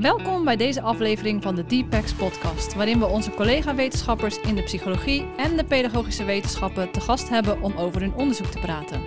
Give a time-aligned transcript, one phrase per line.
[0.00, 5.26] Welkom bij deze aflevering van de Deepex podcast, waarin we onze collega-wetenschappers in de psychologie
[5.36, 9.00] en de pedagogische wetenschappen te gast hebben om over hun onderzoek te praten.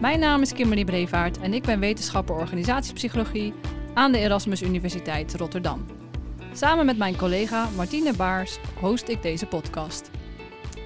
[0.00, 3.54] Mijn naam is Kimberly Brevaart en ik ben wetenschapper organisatiepsychologie
[3.94, 5.99] aan de Erasmus Universiteit Rotterdam.
[6.60, 10.10] Samen met mijn collega Martine Baars host ik deze podcast.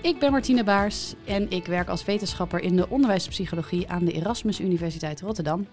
[0.02, 4.60] Ik ben Martine Baars en ik werk als wetenschapper in de onderwijspsychologie aan de Erasmus
[4.60, 5.66] Universiteit Rotterdam.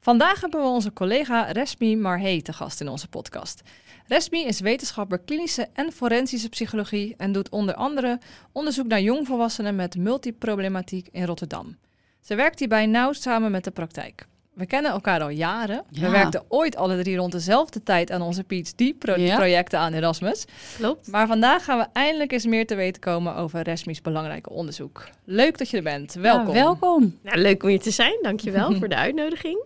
[0.00, 3.62] Vandaag hebben we onze collega Resmi Marhey te gast in onze podcast.
[4.06, 8.18] Resmi is wetenschapper klinische en forensische psychologie en doet onder andere
[8.52, 11.76] onderzoek naar jongvolwassenen met multiproblematiek in Rotterdam.
[12.20, 14.26] Ze werkt hierbij nauw samen met de praktijk.
[14.54, 15.84] We kennen elkaar al jaren.
[15.90, 20.44] We werkten ooit alle drie rond dezelfde tijd aan onze PhD-projecten aan Erasmus.
[20.76, 21.10] Klopt.
[21.10, 25.08] Maar vandaag gaan we eindelijk eens meer te weten komen over Resmi's belangrijke onderzoek.
[25.24, 26.12] Leuk dat je er bent.
[26.12, 26.54] Welkom.
[26.54, 27.18] welkom.
[27.22, 28.18] Nou, leuk om hier te zijn.
[28.22, 29.64] Dankjewel voor de uitnodiging.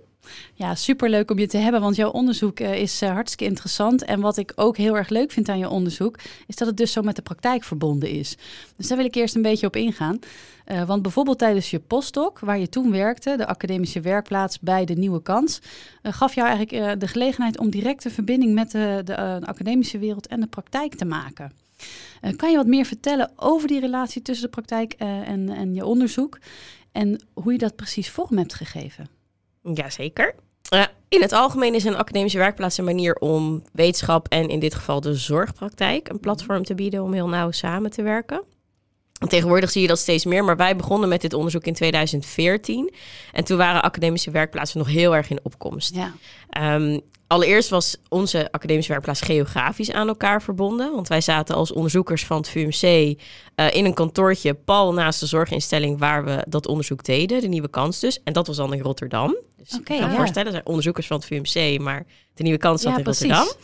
[0.54, 4.04] Ja, superleuk om je te hebben, want jouw onderzoek eh, is eh, hartstikke interessant.
[4.04, 6.92] En wat ik ook heel erg leuk vind aan je onderzoek, is dat het dus
[6.92, 8.36] zo met de praktijk verbonden is.
[8.76, 10.18] Dus daar wil ik eerst een beetje op ingaan.
[10.68, 14.94] Eh, want bijvoorbeeld tijdens je postdoc, waar je toen werkte, de academische werkplaats bij de
[14.94, 15.60] Nieuwe Kans,
[16.02, 19.98] eh, gaf jou eigenlijk eh, de gelegenheid om direct een verbinding met de, de academische
[19.98, 21.52] wereld en de praktijk te maken.
[22.36, 26.38] Kan je wat meer vertellen over die relatie tussen de praktijk en, en je onderzoek
[26.92, 29.08] en hoe je dat precies vorm hebt gegeven?
[29.74, 30.34] Jazeker.
[30.74, 34.74] Uh, in het algemeen is een academische werkplaats een manier om wetenschap en in dit
[34.74, 38.42] geval de zorgpraktijk een platform te bieden om heel nauw samen te werken.
[39.18, 42.92] En Tegenwoordig zie je dat steeds meer, maar wij begonnen met dit onderzoek in 2014.
[43.32, 45.94] En toen waren academische werkplaatsen nog heel erg in opkomst.
[45.94, 46.12] Ja.
[46.50, 50.92] Ehm, allereerst was onze academische werkplaats geografisch aan elkaar verbonden.
[50.94, 55.26] Want wij zaten als onderzoekers van het VUMC eh, in een kantoortje pal naast de
[55.26, 58.22] zorginstelling waar we dat onderzoek deden, de Nieuwe Kans dus.
[58.24, 59.36] En dat was dan in Rotterdam.
[59.56, 60.16] Dus Oké, ik kan me ja.
[60.16, 63.30] voorstellen, er zijn onderzoekers van het VUMC, maar de Nieuwe Kans zat Ja, in precies.
[63.30, 63.56] Rotterdam.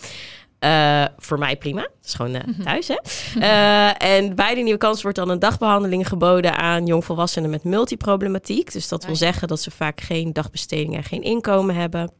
[0.65, 1.81] Eh, voor mij prima.
[1.81, 2.97] Dat is gewoon eh, thuis, hè?
[3.41, 8.73] Eh, en bij de Nieuwe Kans wordt dan een dagbehandeling geboden aan jongvolwassenen met multiproblematiek.
[8.73, 12.13] Dus dat wil zeggen dat ze vaak geen dagbesteding en geen inkomen hebben.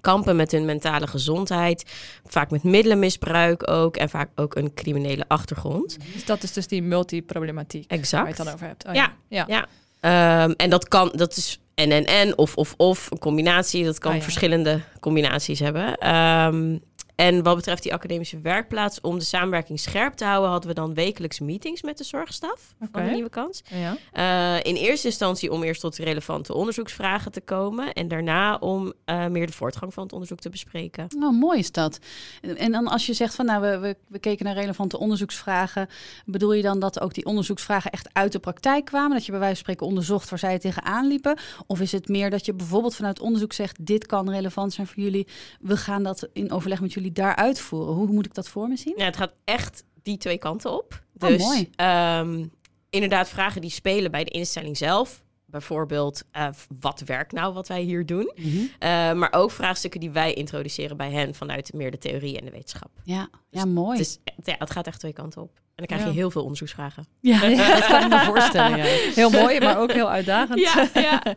[0.00, 1.84] Kampen met hun mentale gezondheid.
[2.24, 3.96] Vaak met middelenmisbruik ook.
[3.96, 5.96] En vaak ook een criminele achtergrond.
[6.14, 8.28] Dus dat is dus die multiproblematiek waar je Exact.
[8.28, 8.86] het dan over hebt.
[8.86, 9.12] Oh, Ja.
[9.28, 9.44] ja.
[9.48, 9.66] Ja.
[10.00, 13.84] Ehm, en dat kan, dat is en en en of of of een combinatie.
[13.84, 14.20] Dat kan ja.
[14.20, 15.98] verschillende combinaties hebben.
[15.98, 16.78] Ehm,
[17.20, 20.94] en wat betreft die academische werkplaats, om de samenwerking scherp te houden, hadden we dan
[20.94, 23.04] wekelijks meetings met de zorgstaf van Oké.
[23.04, 23.62] de Nieuwe Kans.
[23.74, 23.96] Ja.
[24.12, 27.92] Eh, in eerste instantie om eerst tot relevante onderzoeksvragen te komen.
[27.92, 31.06] En daarna om eh, meer de voortgang van het onderzoek te bespreken.
[31.18, 31.98] Nou, mooi is dat.
[32.40, 35.88] En- En dan als je zegt van nou, we, we, we keken naar relevante onderzoeksvragen,
[36.24, 39.10] bedoel je dan dat ook die onderzoeksvragen echt uit de praktijk kwamen?
[39.16, 41.38] Dat je bij wijze van spreken onderzocht waar zij tegenaan liepen?
[41.66, 45.02] Of is het meer dat je bijvoorbeeld vanuit onderzoek zegt, dit kan relevant zijn voor
[45.02, 45.26] jullie,
[45.60, 47.94] we gaan dat in overleg met jullie daar uitvoeren?
[47.94, 48.94] Hoe moet ik dat voor me zien?
[48.96, 51.02] Ja, het gaat echt die twee kanten op.
[51.18, 51.70] Oh, Dus mooi.
[51.76, 52.46] ehm,
[52.90, 55.22] inderdaad, vragen die spelen bij de instelling zelf.
[55.50, 56.48] Bijvoorbeeld, eh,
[56.80, 58.32] wat werkt nou wat wij hier doen?
[58.36, 58.56] Mhm.
[58.78, 62.50] Eh, maar ook vraagstukken die wij introduceren bij hen vanuit meer de theorie en de
[62.50, 62.90] wetenschap.
[63.04, 63.98] Ja, ja, mooi.
[63.98, 65.50] Dus ja, het gaat echt twee kanten op.
[65.56, 66.08] En dan krijg Ja.
[66.08, 67.06] je heel veel onderzoeksvragen.
[67.20, 68.76] ja, dat kan ik me voorstellen.
[68.78, 68.84] Ja.
[69.20, 70.58] Heel mooi, maar ook heel uitdagend.
[70.60, 71.22] Ja, ja.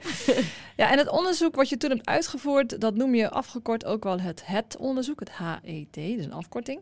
[0.76, 4.20] Ja, en het onderzoek wat je toen hebt uitgevoerd, dat noem je afgekort ook wel
[4.20, 6.82] het HET-onderzoek, het HET, dus een afkorting.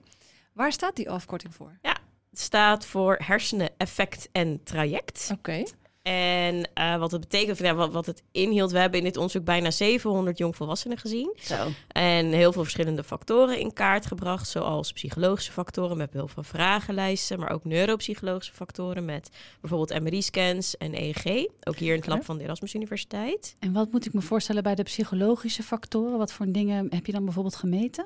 [0.53, 1.78] Waar staat die afkorting voor?
[1.81, 5.30] Het staat voor hersenen, effect en traject.
[5.34, 5.64] Oké.
[6.02, 9.44] En eh, wat het betekent, ja, wat, wat het inhield, we hebben in dit onderzoek
[9.44, 11.36] bijna 700 jongvolwassenen gezien.
[11.40, 11.68] Zo.
[11.88, 17.40] En heel veel verschillende factoren in kaart gebracht, zoals psychologische factoren met behulp van vragenlijsten,
[17.40, 19.30] maar ook neuropsychologische factoren met
[19.62, 21.46] bijvoorbeeld MRI-scans en EEG.
[21.64, 23.56] Ook hier in het lab van de Erasmus Universiteit.
[23.60, 26.18] En wat moet ik me voorstellen bij de psychologische factoren?
[26.18, 28.06] Wat voor dingen heb je dan bijvoorbeeld gemeten?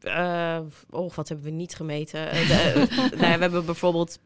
[0.00, 0.58] Eh,
[0.90, 2.30] oh, wat hebben we niet gemeten?
[2.30, 2.86] De-
[3.20, 4.18] nou we hebben bijvoorbeeld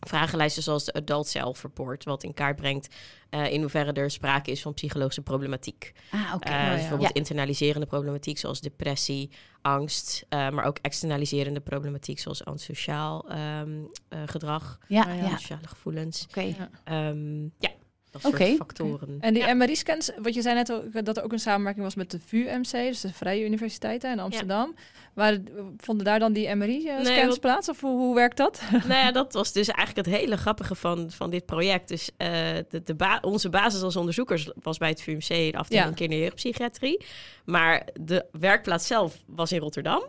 [0.00, 2.94] vragenlijsten zoals de Adult Self Report, wat in kaart brengt
[3.30, 5.92] eh, in hoeverre er sprake is van psychologische problematiek.
[6.10, 6.48] Ah, oké.
[6.48, 6.70] Eh, ja.
[6.70, 9.30] dus bijvoorbeeld internaliserende problematiek zoals depressie,
[9.62, 15.22] angst, eh, maar ook externaliserende problematiek zoals antisociaal ehm, eh, gedrag, Ja, ja.
[15.22, 15.36] ja.
[15.36, 16.24] sociale gevoelens.
[16.28, 16.40] Oké.
[16.40, 16.70] Ja.
[16.84, 17.70] Ehm, ja,
[18.22, 19.16] Dat soort factoren.
[19.20, 19.54] En die Ja.
[19.54, 22.70] MRI-scans, wat je zei net ook, dat er ook een samenwerking was met de VUMC,
[22.70, 24.74] dus de Vrije Universiteiten in Amsterdam.
[25.14, 25.38] Waar,
[25.76, 27.68] vonden daar dan die MRI-scans Nee, wat- plaats?
[27.68, 28.62] Of hoe, hoe werkt dat?
[28.70, 31.88] nou ja, dat was dus eigenlijk het hele grappige van, van dit project.
[31.88, 32.28] Dus eh,
[32.68, 35.94] de, de ba- onze basis als onderzoekers was bij het VUMC, de afdeling Ja.
[35.94, 37.04] kinder- en jeugdpsychiatrie.
[37.44, 40.02] Maar de werkplaats zelf was in Rotterdam.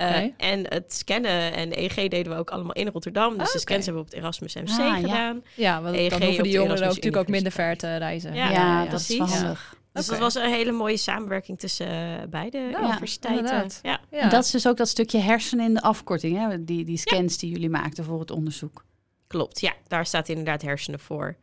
[0.00, 3.38] Eh, en het scannen en de EEG deden we ook allemaal in Rotterdam.
[3.38, 5.42] Dus Ah, de scans hebben we op het Erasmus MC Ah, gedaan.
[5.54, 7.96] ja, want EEG dan op hoeven de die jongeren ook natuurlijk ook minder ver te
[7.96, 8.34] reizen.
[8.34, 9.76] Ja, Ja, ja, dat is handig.
[9.92, 10.10] Dus Oké.
[10.10, 13.70] dat was een hele mooie samenwerking tussen eh, beide Ja, universiteiten.
[13.82, 14.00] Ja.
[14.10, 16.64] En dat is dus ook dat stukje hersenen in de afkorting, hè?
[16.64, 18.84] Die, die scans die jullie maakten voor het onderzoek.
[19.26, 21.36] Klopt, ja, daar staat inderdaad hersenen voor.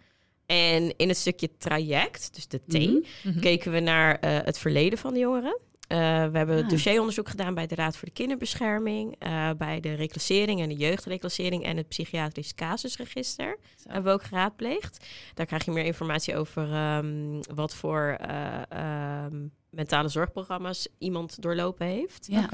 [0.46, 2.94] En in het stukje traject, dus de T, Mhm.
[3.24, 3.40] Mhm.
[3.40, 5.58] keken we naar eh, het verleden van de jongeren.
[5.90, 5.98] Eh,
[6.32, 6.70] we hebben Ah.
[6.70, 11.64] dossieronderzoek gedaan bij de Raad voor de Kinderbescherming, eh, bij de reclassering en de jeugdreclassering
[11.64, 13.58] en het psychiatrisch casusregister.
[13.76, 13.90] Zo.
[13.90, 15.06] Hebben we ook geraadpleegd.
[15.34, 21.88] Daar krijg je meer informatie over ehm, wat voor eh, ehm, mentale zorgprogramma's iemand doorlopen
[21.88, 22.28] heeft.
[22.30, 22.50] Ja.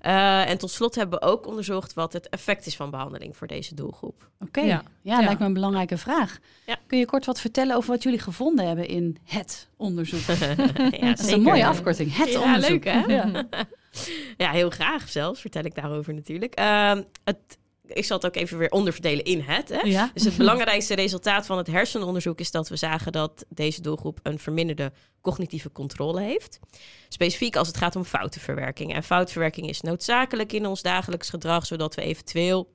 [0.00, 3.46] Eh, en tot slot hebben we ook onderzocht wat het effect is van behandeling voor
[3.46, 4.28] deze doelgroep.
[4.40, 4.60] oké.
[4.60, 4.82] Ja.
[5.02, 5.24] Ja, Ja.
[5.24, 6.38] lijkt me een belangrijke vraag.
[6.66, 6.76] Ja.
[6.86, 10.20] Kun je kort wat vertellen over wat jullie gevonden hebben in het onderzoek?
[10.20, 10.54] ja,
[11.14, 12.84] Dat is een mooie afkorting, het ja, onderzoek.
[12.84, 12.98] leuk hè?
[13.14, 13.44] Ja.
[14.36, 16.54] Ja, heel graag zelfs, vertel ik daarover natuurlijk.
[16.54, 17.58] Ehm, het,
[17.88, 19.68] ik zal het ook even weer onderverdelen in het.
[19.68, 19.80] Hè?
[19.80, 20.10] Ja.
[20.14, 24.38] Dus het belangrijkste resultaat van het hersenonderzoek is dat we zagen dat deze doelgroep een
[24.38, 26.58] verminderde cognitieve controle heeft.
[27.08, 28.94] Specifiek als het gaat om foutenverwerking.
[28.94, 32.74] En foutverwerking is noodzakelijk in ons dagelijks gedrag, zodat we eventueel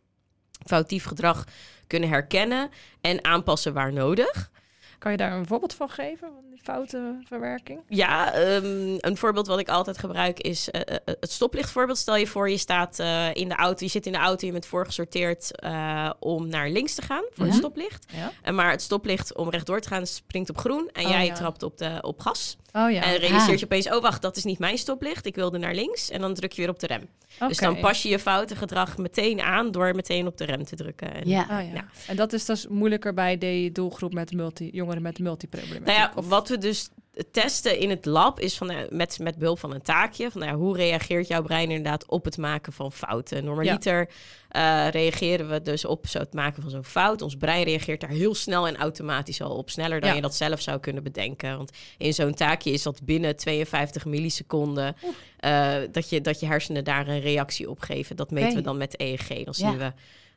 [0.66, 1.46] foutief gedrag
[1.88, 2.70] kunnen herkennen
[3.02, 4.52] en aanpassen waar nodig.
[5.04, 7.80] Kan je daar een voorbeeld van geven, van die foutenverwerking?
[7.88, 11.98] Ja, ehm, een voorbeeld wat ik altijd gebruik is eh, eh, het stoplichtvoorbeeld.
[11.98, 14.52] Stel je voor, je staat eh, in de auto, je zit in de auto, je
[14.52, 17.60] bent voorgesorteerd eh, om naar links te gaan voor het Ja.
[17.60, 18.06] stoplicht.
[18.16, 18.32] Ja.
[18.42, 21.34] En maar het stoplicht om rechtdoor te gaan springt op groen en Oh, jij ja.
[21.34, 22.58] trapt op, de, op gas.
[22.74, 23.02] Oh ja.
[23.04, 23.58] En realiseert Ah.
[23.60, 26.10] je opeens, oh wacht, dat is niet mijn stoplicht, ik wilde naar links.
[26.10, 27.08] En dan druk je weer op de rem.
[27.48, 30.76] Dus dan pas je je foute gedrag meteen aan door meteen op de rem te
[30.76, 31.14] drukken.
[31.14, 31.46] En, Ja.
[31.50, 31.60] Ja.
[31.60, 31.86] Ja.
[32.08, 35.86] En dat is dus moeilijker bij die doelgroep met multi, jongeren met multiproblematiek.
[35.86, 36.90] Nou ja, of- wat we dus
[37.32, 40.32] testen in het lab is van, eh, met, met behulp van een taakje.
[40.32, 43.44] Van, nou ja, hoe reageert jouw brein inderdaad op het maken van fouten?
[43.44, 44.10] Normaliter
[44.50, 47.22] eh, reageren we dus op zo het maken van zo'n fout.
[47.22, 49.70] Ons brein reageert daar heel snel en automatisch al op.
[49.70, 50.16] Sneller dan Ja.
[50.16, 51.58] je dat zelf zou kunnen bedenken.
[51.58, 54.96] Want in zo'n taakje is dat binnen 52 milliseconden...
[55.40, 58.16] eh, dat, je, dat je hersenen daar een reactie op geven.
[58.16, 59.28] Dat meten we dan met EEG.
[59.28, 59.54] Dan Ja.
[59.54, 59.92] zien we...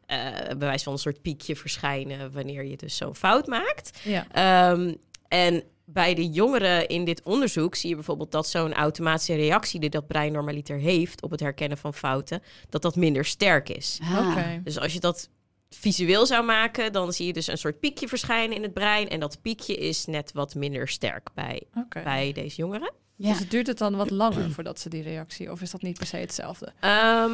[0.07, 3.99] eh bij wijze van een soort piekje verschijnen wanneer je dus zo'n fout maakt.
[4.05, 4.27] ja.
[4.33, 4.95] Ehm,
[5.29, 9.91] en bij de jongeren in dit onderzoek zie je bijvoorbeeld dat zo'n automatische reactie die
[9.91, 13.99] dat brein normaliter heeft op het herkennen van fouten, dat dat minder sterk is.
[14.03, 14.29] Ah.
[14.31, 14.61] Oké.
[14.65, 15.29] Dus als je dat
[15.71, 19.09] visueel zou maken, dan zie je dus een soort piekje verschijnen in het brein.
[19.09, 22.93] En dat piekje is net wat minder sterk bij, bij deze jongeren.
[23.17, 23.33] Ja.
[23.33, 25.51] Dus duurt het dan wat langer voordat ze die reactie...
[25.51, 26.73] Of is dat niet per se hetzelfde?
[26.81, 27.33] Ehm,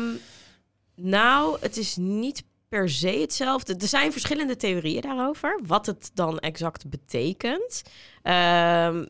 [0.95, 3.75] nou, het is niet per se hetzelfde.
[3.79, 7.83] Er zijn verschillende theorieën daarover, wat het dan exact betekent.
[8.23, 9.05] Ehm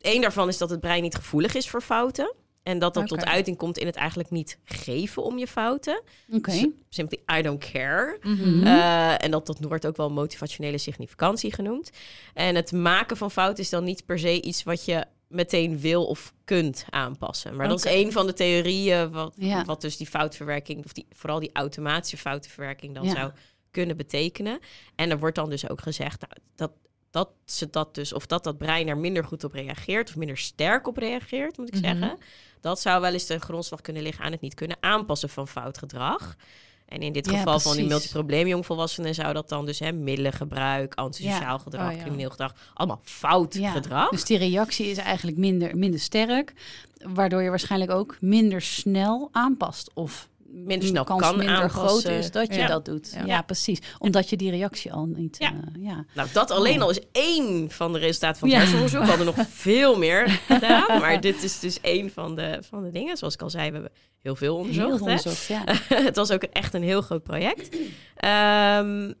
[0.00, 2.34] Eén daarvan is dat het brein niet gevoelig is voor fouten.
[2.62, 6.02] En dat dat tot uiting komt in het eigenlijk niet geven om je fouten.
[6.32, 6.50] Oké.
[6.50, 8.18] S- Simply, I don't care.
[8.66, 11.90] Eh, en dat, dat wordt ook wel motivationele significantie genoemd.
[12.34, 16.06] En het maken van fouten is dan niet per se iets wat je meteen wil
[16.06, 17.56] of kunt aanpassen.
[17.56, 19.64] Maar dat is een van de theorieën wat, Ja.
[19.64, 23.10] wat dus die foutverwerking, of die, vooral die automatische foutenverwerking dan Ja.
[23.14, 23.30] zou
[23.70, 24.58] kunnen betekenen.
[24.94, 26.70] En er wordt dan dus ook gezegd nou, dat,
[27.10, 30.38] dat ze dat dus, of dat dat brein er minder goed op reageert, of minder
[30.38, 31.84] sterk op reageert, moet ik Mhm.
[31.84, 32.18] zeggen.
[32.60, 35.78] Dat zou wel eens ten grondslag kunnen liggen aan het niet kunnen aanpassen van fout
[35.78, 36.36] gedrag.
[36.88, 41.58] En in dit Ja, geval van die multiprobleemjongvolwassenen zou dat dan dus hè, middelengebruik, antisociaal
[41.58, 42.02] gedrag, Oh, ja.
[42.02, 44.08] crimineel gedrag, allemaal fout gedrag.
[44.08, 46.52] Dus die reactie is eigenlijk minder, minder sterk,
[47.04, 49.90] waardoor je waarschijnlijk ook minder snel aanpast.
[49.94, 52.66] Of Minder snel de kans kan minder groot is dat je Ja.
[52.66, 53.12] dat doet.
[53.14, 53.42] Ja, Ja.
[53.42, 53.78] precies.
[53.98, 55.36] Omdat je die reactie al niet...
[55.38, 55.50] Ja.
[55.52, 56.04] eh, ja.
[56.14, 56.82] Nou, dat alleen Oh.
[56.82, 58.62] al is één van de resultaten van het Ja.
[58.62, 59.02] hersenonderzoek.
[59.02, 62.90] We hadden nog veel meer gedaan, maar dit is dus één van de, van de
[62.90, 63.16] dingen.
[63.16, 63.92] Zoals ik al zei, we hebben
[64.22, 64.86] heel veel onderzocht.
[64.88, 65.62] Heel onderzocht, ja.
[66.08, 67.76] het was ook echt een heel groot project.
[68.16, 69.12] Ehm,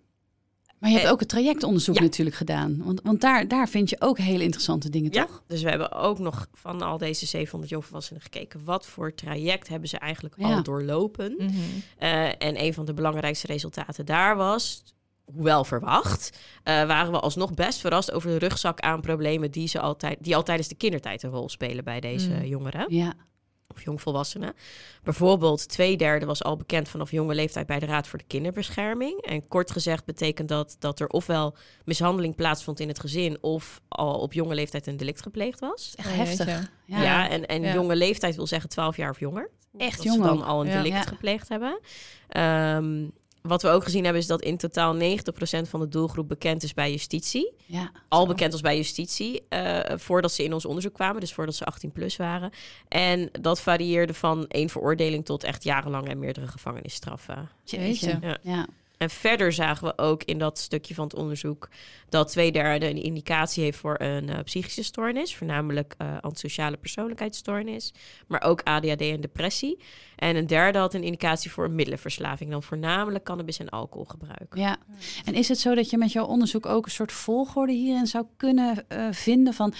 [0.82, 2.00] Maar je hebt ook het trajectonderzoek ja.
[2.02, 2.82] natuurlijk gedaan.
[2.84, 5.42] Want, want daar, daar vind je ook hele interessante dingen, ja, toch?
[5.46, 8.64] dus we hebben ook nog van al deze 700 jongvolwassenen gekeken.
[8.64, 10.54] Wat voor traject hebben ze eigenlijk Ja.
[10.54, 11.34] al doorlopen?
[11.38, 11.50] Mhm.
[11.98, 14.82] Eh, en een van de belangrijkste resultaten daar was,
[15.24, 19.80] hoewel verwacht, eh, waren we alsnog best verrast over de rugzak aan problemen die, ze
[19.80, 22.44] altijd, die al tijdens de kindertijd een rol spelen bij deze Mm.
[22.44, 22.84] jongeren.
[22.88, 23.14] Ja.
[23.76, 24.54] Of jongvolwassenen.
[25.02, 29.20] Bijvoorbeeld twee derde was al bekend vanaf jonge leeftijd bij de Raad voor de Kinderbescherming.
[29.22, 34.18] En kort gezegd betekent dat dat er ofwel mishandeling plaatsvond in het gezin of al
[34.18, 35.92] op jonge leeftijd een delict gepleegd was.
[35.96, 36.46] Echt Oh, heftig.
[36.84, 37.72] Ja, Ja, en, en Ja.
[37.74, 39.50] jonge leeftijd wil zeggen 12 jaar of jonger.
[39.76, 41.02] echt jong dan al een delict Ja.
[41.02, 41.80] gepleegd hebben.
[42.28, 43.08] Ehm,
[43.42, 44.98] wat we ook gezien hebben is dat in totaal 90%
[45.62, 47.52] van de doelgroep bekend is bij justitie.
[47.66, 47.90] Ja.
[48.08, 51.64] Al bekend was bij justitie, eh, voordat ze in ons onderzoek kwamen, dus voordat ze
[51.64, 52.50] 18 plus waren.
[52.88, 57.50] En dat varieerde van één veroordeling tot echt jarenlang en meerdere gevangenisstraffen.
[57.64, 58.18] Jeetje.
[58.20, 58.38] Ja.
[58.42, 58.66] Ja.
[59.02, 61.68] En verder zagen we ook in dat stukje van het onderzoek
[62.08, 67.92] dat twee derde een indicatie heeft voor een eh, psychische stoornis, voornamelijk eh antisociale persoonlijkheidsstoornis,
[68.26, 69.78] maar ook ADHD en depressie.
[70.22, 74.54] En een derde had een indicatie voor een middelenverslaving, dan voornamelijk cannabis en alcoholgebruik.
[74.54, 74.76] Ja,
[75.24, 78.24] en is het zo dat je met jouw onderzoek ook een soort volgorde hierin zou
[78.36, 79.74] kunnen eh, vinden van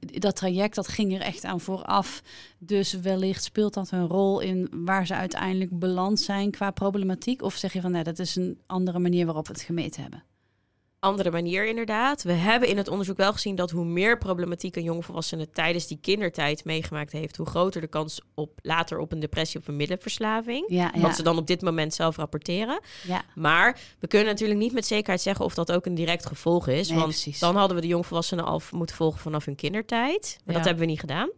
[0.00, 2.22] dat traject, dat ging er echt aan vooraf.
[2.58, 7.42] Dus wellicht speelt dat een rol in waar ze uiteindelijk beland zijn qua problematiek?
[7.42, 10.22] Of zeg je van nee, dat is een andere manier waarop we het gemeten hebben?
[11.02, 12.22] Andere manier inderdaad.
[12.22, 15.98] We hebben in het onderzoek wel gezien dat hoe meer problematiek een jongvolwassene tijdens die
[16.00, 20.64] kindertijd meegemaakt heeft, hoe groter de kans op later op een depressie of een middelenverslaving.
[20.68, 22.80] Ja, ja, Wat ze dan op dit moment zelf rapporteren.
[23.06, 23.22] ja.
[23.34, 26.88] Maar we kunnen natuurlijk niet met zekerheid zeggen of dat ook een direct gevolg is.
[26.88, 27.38] Nee, want precies.
[27.38, 30.38] dan hadden we de jongvolwassenen al moeten volgen vanaf hun kindertijd.
[30.44, 31.30] Maar dat hebben we niet gedaan.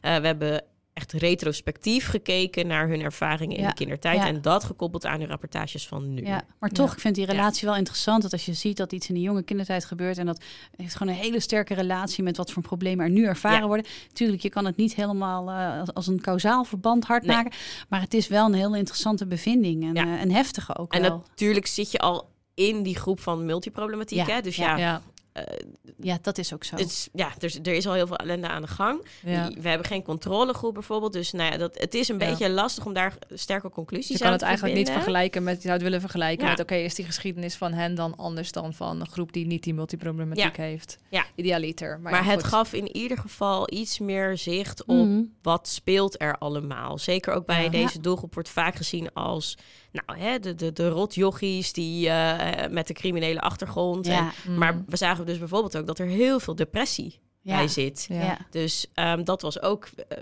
[0.00, 0.64] Eh, we hebben
[0.94, 3.68] echt retrospectief gekeken naar hun ervaringen in Ja.
[3.68, 4.16] de kindertijd.
[4.18, 4.26] Ja.
[4.26, 6.24] En dat gekoppeld aan hun rapportages van nu.
[6.26, 6.92] Ja, maar toch, Ja.
[6.92, 8.22] ik vind die relatie wel interessant.
[8.22, 10.18] Dat als je ziet dat iets in de jonge kindertijd gebeurt...
[10.18, 10.42] en dat
[10.76, 13.66] heeft gewoon een hele sterke relatie met wat voor problemen er nu ervaren Ja.
[13.66, 13.86] worden.
[14.12, 17.36] Tuurlijk, je kan het niet helemaal eh, als, als een kausaal verband hard Nee.
[17.36, 17.52] maken.
[17.88, 19.82] Maar het is wel een heel interessante bevinding.
[19.84, 20.14] En Ja.
[20.16, 21.22] eh, een heftige ook En wel.
[21.28, 24.26] natuurlijk zit je al in die groep van multiproblematiek.
[24.26, 24.40] Ja, Hè?
[24.40, 24.76] Dus ja.
[24.76, 25.02] ja,
[25.34, 25.66] Ja, eh,
[26.00, 26.76] Ja, dat is ook zo.
[27.12, 29.06] ja er, is- er is al heel veel ellende aan de gang.
[29.24, 29.50] ja.
[29.60, 31.12] We hebben geen controlegroep bijvoorbeeld.
[31.12, 32.28] Dus nou ja, dat, het is een Ja.
[32.28, 35.54] beetje lastig om daar sterke conclusies Je aan kan het te eigenlijk niet vergelijken met,
[35.56, 36.50] je zou het willen vergelijken Ja.
[36.50, 39.62] met, oké, is die geschiedenis van hen dan anders dan van een groep die niet
[39.62, 40.98] die multiproblematiek heeft?
[41.08, 41.24] Ja.
[41.34, 42.00] Idealiter.
[42.00, 45.22] Maar, Maar het gaf in ieder geval iets meer zicht op Mhm.
[45.42, 46.98] wat speelt er allemaal.
[46.98, 49.56] Zeker ook bij deze doelgroep wordt vaak gezien als
[49.92, 54.06] nou, hè, de, de, de rotjochies die eh, met een criminele achtergrond.
[54.06, 54.58] En- Mm.
[54.58, 57.56] maar we zagen dus bijvoorbeeld ook dat er heel veel depressie ja.
[57.56, 58.06] bij zit.
[58.08, 58.22] Ja.
[58.22, 58.38] Ja.
[58.50, 60.18] Dus ehm, dat was ook eh,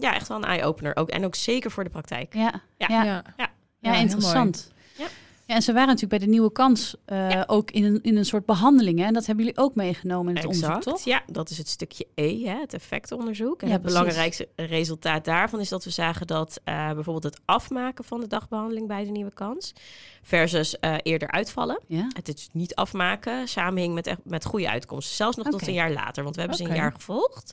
[0.00, 0.96] ja, echt wel een eye-opener.
[0.96, 2.34] Ook, en ook zeker voor de praktijk.
[2.34, 2.62] Ja.
[2.76, 2.86] Ja.
[2.88, 3.04] Ja.
[3.04, 3.24] Ja.
[3.36, 3.50] Ja,
[3.80, 4.72] Ja, heel interessant.
[5.48, 5.54] Ja.
[5.54, 7.44] En ze waren natuurlijk bij de nieuwe kans eh, Ja.
[7.46, 8.98] ook in een, in een soort behandeling.
[8.98, 9.04] Hè?
[9.04, 11.04] En dat hebben jullie ook meegenomen in het onderzoek, toch?
[11.04, 13.62] Ja, dat is het stukje E, hè, het effectonderzoek.
[13.62, 13.98] En Ja, het precies.
[14.00, 18.86] belangrijkste resultaat daarvan is dat we zagen dat eh, bijvoorbeeld het afmaken van de dagbehandeling
[18.86, 19.72] bij de nieuwe kans
[20.22, 21.80] versus eh, eerder uitvallen.
[21.86, 22.06] Ja.
[22.12, 25.16] Het is niet afmaken, samenhing met, met goede uitkomsten.
[25.16, 27.52] Zelfs nog tot een jaar later, want we hebben ze een jaar gevolgd.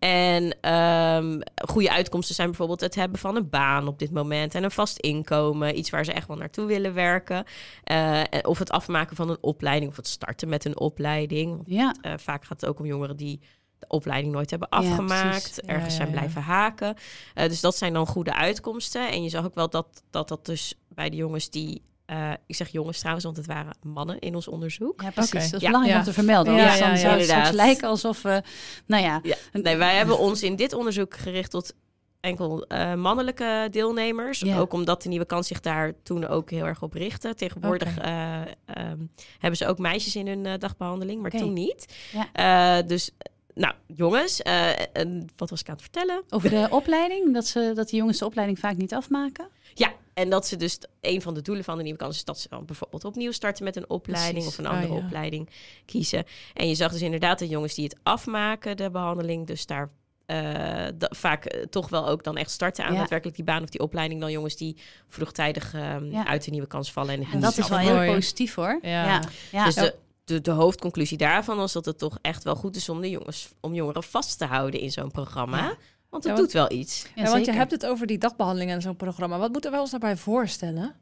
[0.00, 4.64] En ehm, goede uitkomsten zijn bijvoorbeeld het hebben van een baan op dit moment en
[4.64, 7.44] een vast inkomen, iets waar ze echt wel naartoe willen werken.
[7.84, 11.62] Eh, of het afmaken van een opleiding of het starten met een opleiding.
[11.64, 11.94] Ja.
[12.00, 13.40] Eh, vaak gaat het ook om jongeren die
[13.78, 15.60] de opleiding nooit hebben afgemaakt.
[15.66, 16.96] Ja, ergens zijn blijven haken.
[17.34, 19.10] Eh, dus dat zijn dan goede uitkomsten.
[19.10, 22.54] En je zag ook wel dat dat, dat dus bij de jongens die, eh, ik
[22.54, 25.02] zeg jongens trouwens, want het waren mannen in ons onderzoek.
[25.02, 25.32] Ja, precies.
[25.32, 25.58] Dat is Ja.
[25.58, 25.98] belangrijk Ja.
[25.98, 26.54] om te vermelden.
[26.54, 28.42] Ja, ja, dan ja, zou het lijken alsof we...
[28.86, 29.36] Nou ja, Ja.
[29.52, 31.72] Nee, wij hebben ons in dit onderzoek gericht tot
[32.20, 34.40] enkel eh, mannelijke deelnemers.
[34.40, 34.58] Ja.
[34.58, 37.34] Ook omdat de nieuwe kans zich daar toen ook heel erg op richtte.
[37.34, 38.98] Tegenwoordig eh, ehm,
[39.38, 41.94] hebben ze ook meisjes in hun eh, dagbehandeling, maar toen niet.
[42.32, 42.78] Ja.
[42.80, 43.10] Eh, dus,
[43.54, 46.22] nou, jongens, eh, en wat was ik aan het vertellen?
[46.28, 47.34] over de opleiding.
[47.34, 49.48] Dat, ze, dat die jongens de opleiding vaak niet afmaken.
[49.74, 52.38] Ja, en dat ze dus een van de doelen van de nieuwe kans is dat
[52.40, 54.58] ze dan bijvoorbeeld opnieuw starten met een opleiding Precies.
[54.58, 55.04] of een andere Ah, ja.
[55.04, 55.48] opleiding
[55.86, 56.24] kiezen.
[56.54, 59.90] En je zag dus inderdaad de jongens die het afmaken, de behandeling, dus daar
[60.26, 62.98] eh, vaak eh, toch wel ook dan echt starten aan Ja.
[62.98, 64.76] daadwerkelijk die baan of die opleiding dan jongens die
[65.08, 66.26] vroegtijdig ehm, Ja.
[66.26, 67.26] uit de nieuwe kans vallen.
[67.32, 68.12] En, dat is wel heel Mooi.
[68.14, 68.78] positief hoor.
[68.82, 69.04] Ja.
[69.04, 69.22] ja.
[69.52, 69.64] ja.
[69.64, 73.00] Dus de, de, de hoofdconclusie daarvan was dat het toch echt wel goed is om
[73.00, 75.74] de jongens, om jongeren vast te houden in zo'n programma.
[76.10, 77.06] Want het doet wel iets.
[77.14, 79.38] Ja, Ja, want je hebt het over die dagbehandeling en zo'n programma.
[79.38, 80.94] Wat moeten wij ons daarbij voorstellen?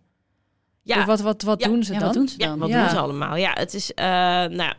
[0.82, 1.68] Ja, Of wat, wat, wat Ja.
[1.68, 2.08] doen ze Ja, dan?
[2.08, 2.58] wat doen ze Ja, dan?
[2.58, 2.80] wat Ja.
[2.80, 3.36] doen ze allemaal?
[3.36, 4.04] Ja, het is eh,
[4.44, 4.72] nou,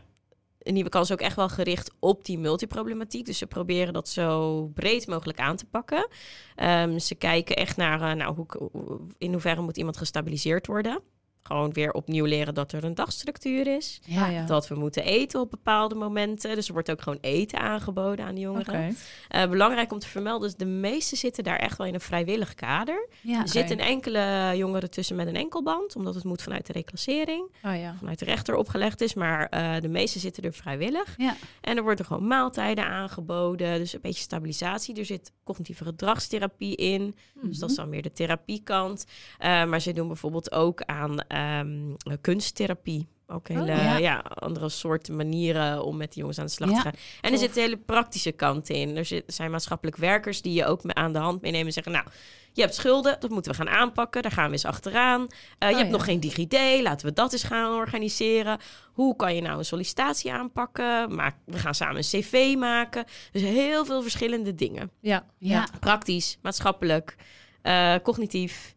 [0.62, 3.26] een nieuwe kans ook echt wel gericht op die multiproblematiek.
[3.26, 6.08] Dus ze proberen dat zo breed mogelijk aan te pakken.
[6.56, 11.00] Ehm, ze kijken echt naar, eh, nou, hoe- in hoeverre moet iemand gestabiliseerd worden.
[11.42, 14.00] Gewoon weer opnieuw leren dat er een dagstructuur is.
[14.04, 14.44] Ja, Ah, ja.
[14.46, 16.54] Dat we moeten eten op bepaalde momenten.
[16.54, 18.96] Dus er wordt ook gewoon eten aangeboden aan de jongeren.
[19.28, 22.54] Eh, belangrijk om te vermelden is, de meeste zitten daar echt wel in een vrijwillig
[22.54, 23.08] kader.
[23.22, 23.40] ja.
[23.42, 27.94] Er zitten enkele jongeren tussen met een enkelband, omdat het moet vanuit de reclassering, ja.
[27.98, 29.14] vanuit de rechter opgelegd is.
[29.14, 31.14] Maar eh, de meeste zitten er vrijwillig.
[31.16, 31.36] Ja.
[31.60, 34.94] En er worden gewoon maaltijden aangeboden, dus een beetje stabilisatie.
[34.98, 39.04] Er zit cognitieve gedragstherapie in, dus dat is dan meer de therapiekant.
[39.38, 43.08] Eh, maar ze doen bijvoorbeeld ook aan ehm, kunsttherapie.
[43.26, 43.96] Ook hele ja.
[43.96, 44.16] ja.
[44.18, 46.92] andere soorten manieren om met de jongens aan de slag Ja, te gaan.
[47.20, 48.96] En er zit een hele praktische kant in.
[48.96, 51.92] Er zit- zijn maatschappelijk werkers die je ook aan de hand meenemen en zeggen...
[51.92, 52.04] nou,
[52.52, 54.22] je hebt schulden, dat moeten we gaan aanpakken.
[54.22, 55.20] Daar gaan we eens achteraan.
[55.58, 55.96] Eh, je Oh, hebt ja.
[55.96, 58.58] nog geen DigiD, laten we dat eens gaan organiseren.
[58.92, 61.14] Hoe kan je nou een sollicitatie aanpakken?
[61.14, 63.04] Maak, we gaan samen een cv maken.
[63.32, 64.90] Dus heel veel verschillende dingen.
[65.00, 65.24] Ja.
[65.38, 65.66] Ja.
[65.80, 67.16] Praktisch, maatschappelijk,
[67.62, 68.74] eh, cognitief...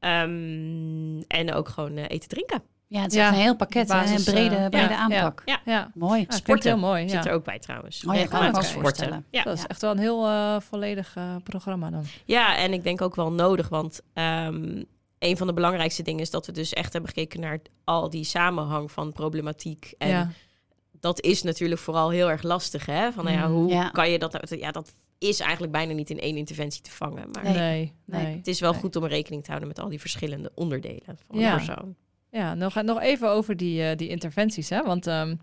[0.00, 2.62] ehm, en ook gewoon eh, eten, drinken.
[2.86, 5.42] ja, het is Ja, echt een heel pakket, basis, een brede, eh, brede ja, aanpak.
[5.44, 5.90] Ja, Ja.
[5.94, 6.24] Mooi.
[6.28, 7.02] Sporten heel mooi.
[7.02, 7.08] Ja.
[7.08, 8.04] zit er ook bij trouwens.
[8.06, 9.24] Oh ja, kan ik ook voorstellen.
[9.30, 9.42] Ja.
[9.42, 12.04] Dat is echt wel een heel eh, volledig programma dan.
[12.24, 14.82] Ja, en ik denk ook wel nodig, want ehm,
[15.18, 18.24] een van de belangrijkste dingen is dat we dus echt hebben gekeken naar al die
[18.24, 19.94] samenhang van problematiek.
[19.98, 20.30] En ja.
[21.00, 23.12] dat is natuurlijk vooral heel erg lastig, hè?
[23.12, 23.88] Van nou ja, Mm, hoe ja.
[23.88, 24.38] kan je dat?
[24.58, 27.30] Ja, dat is eigenlijk bijna niet in één interventie te vangen.
[27.32, 27.52] Maar Nee.
[27.54, 28.36] Nee, nee.
[28.36, 28.80] Het is wel Nee.
[28.80, 31.50] goed om rekening te houden met al die verschillende onderdelen van Ja.
[31.50, 31.94] een persoon.
[32.30, 34.68] Ja, nog, nog even over die, eh, die interventies.
[34.68, 34.82] Hè?
[34.82, 35.34] Want ehm,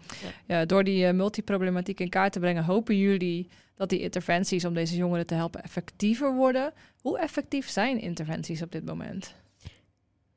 [0.47, 4.73] ja, door die eh, multiproblematiek in kaart te brengen, hopen jullie dat die interventies om
[4.73, 6.73] deze jongeren te helpen effectiever worden.
[7.01, 9.35] Hoe effectief zijn interventies op dit moment?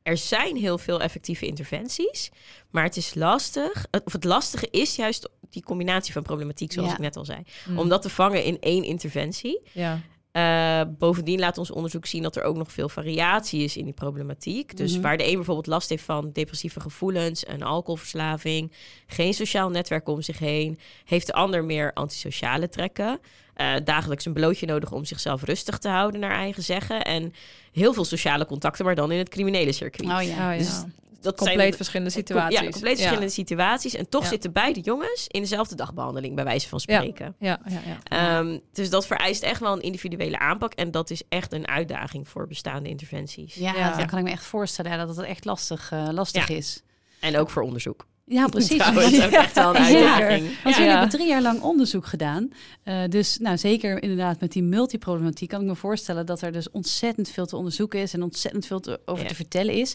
[0.08, 2.30] Er zijn heel veel effectieve interventies,
[2.70, 3.86] maar het is lastig.
[4.04, 6.94] Of het lastige is juist die combinatie van problematiek, zoals Ja.
[6.94, 7.42] ik net al zei.
[7.68, 7.78] Mm.
[7.78, 9.60] Om dat te vangen in één interventie.
[9.72, 10.00] Ja,
[10.38, 13.92] Eh, bovendien laat ons onderzoek zien dat er ook nog veel variatie is in die
[13.92, 14.76] problematiek.
[14.76, 15.00] Dus Mhm.
[15.02, 18.72] waar de een bijvoorbeeld last heeft van depressieve gevoelens, een alcoholverslaving,
[19.06, 23.20] geen sociaal netwerk om zich heen, heeft de ander meer antisociale trekken.
[23.58, 27.04] eh, dagelijks een blootje nodig om zichzelf rustig te houden, naar eigen zeggen.
[27.04, 27.32] En
[27.72, 30.10] heel veel sociale contacten, maar dan in het criminele circuit.
[30.10, 30.30] Oh ja.
[30.30, 30.56] Oh, ja.
[30.56, 30.82] Dus
[31.20, 32.58] dat compleet zijn verschillende com- situaties.
[32.60, 33.94] Ja, compleet verschillende situaties.
[33.94, 34.28] En toch Ja.
[34.28, 36.96] zitten beide jongens in dezelfde dagbehandeling, bij wijze van Ja.
[36.98, 37.34] spreken.
[37.38, 38.38] Ja, ja, ja.
[38.38, 40.72] Ehm, dus dat vereist echt wel een individuele aanpak.
[40.74, 43.54] En dat is echt een uitdaging voor bestaande interventies.
[43.54, 43.96] Ja, Ja.
[43.96, 46.54] dat kan ik me echt voorstellen dat het echt lastig, eh, lastig Ja.
[46.54, 46.82] is.
[47.20, 48.06] En ook voor onderzoek.
[48.28, 48.76] Ja, precies.
[48.78, 50.14] Trouwens, ook echt wel een Ja.
[50.14, 50.42] uitdaging.
[50.62, 50.70] Want Ja.
[50.70, 52.48] jullie hebben drie jaar lang onderzoek gedaan.
[52.82, 56.70] Eh, dus nou, zeker inderdaad met die multiproblematiek kan ik me voorstellen dat er dus
[56.70, 59.28] ontzettend veel te onderzoeken is en ontzettend veel te, over Ja.
[59.28, 59.94] te vertellen is.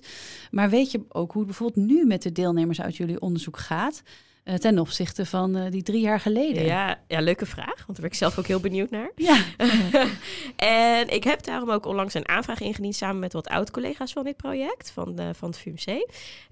[0.52, 4.02] Maar weet je ook hoe het bijvoorbeeld nu met de deelnemers uit jullie onderzoek gaat
[4.44, 6.64] eh, ten opzichte van eh, die drie jaar geleden?
[6.64, 7.76] Ja, ja, leuke vraag.
[7.76, 9.12] Want daar ben ik zelf ook heel benieuwd naar.
[9.24, 9.38] Ja.
[10.56, 14.38] en ik heb daarom ook onlangs een aanvraag ingediend samen met wat oud-collega's van dit
[14.38, 16.06] project, van, de, van het VUMC.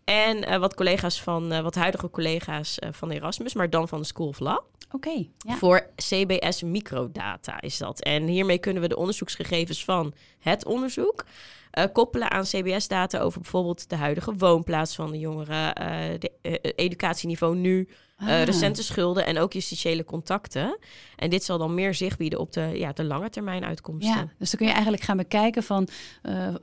[0.03, 3.99] En eh, wat collega's van, eh, wat huidige collega's eh, van Erasmus, maar dan van
[3.99, 4.59] de School of Law.
[4.91, 5.25] Oké.
[5.37, 5.55] Ja.
[5.55, 8.01] Voor CBS microdata is dat.
[8.01, 11.25] En hiermee kunnen we de onderzoeksgegevens van het onderzoek
[11.71, 16.71] eh, koppelen aan CBS-data over bijvoorbeeld de huidige woonplaats van de jongeren, eh, de eh,
[16.75, 18.43] educatieniveau nu, Ah.
[18.43, 20.77] recente schulden en ook justitiële contacten.
[21.15, 24.15] En dit zal dan meer zicht bieden op de, ja, de lange termijn uitkomsten.
[24.15, 25.87] Ja, dus dan kun je eigenlijk gaan bekijken van,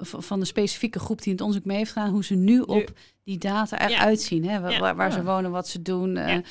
[0.00, 2.90] van de specifieke groep die in het onderzoek mee heeft gedaan, hoe ze nu op
[3.24, 4.44] die data eruit zien.
[4.48, 4.68] Hè?
[4.68, 4.94] Ja.
[4.94, 6.14] Waar, ze wonen, wat ze doen.
[6.14, 6.42] Ja.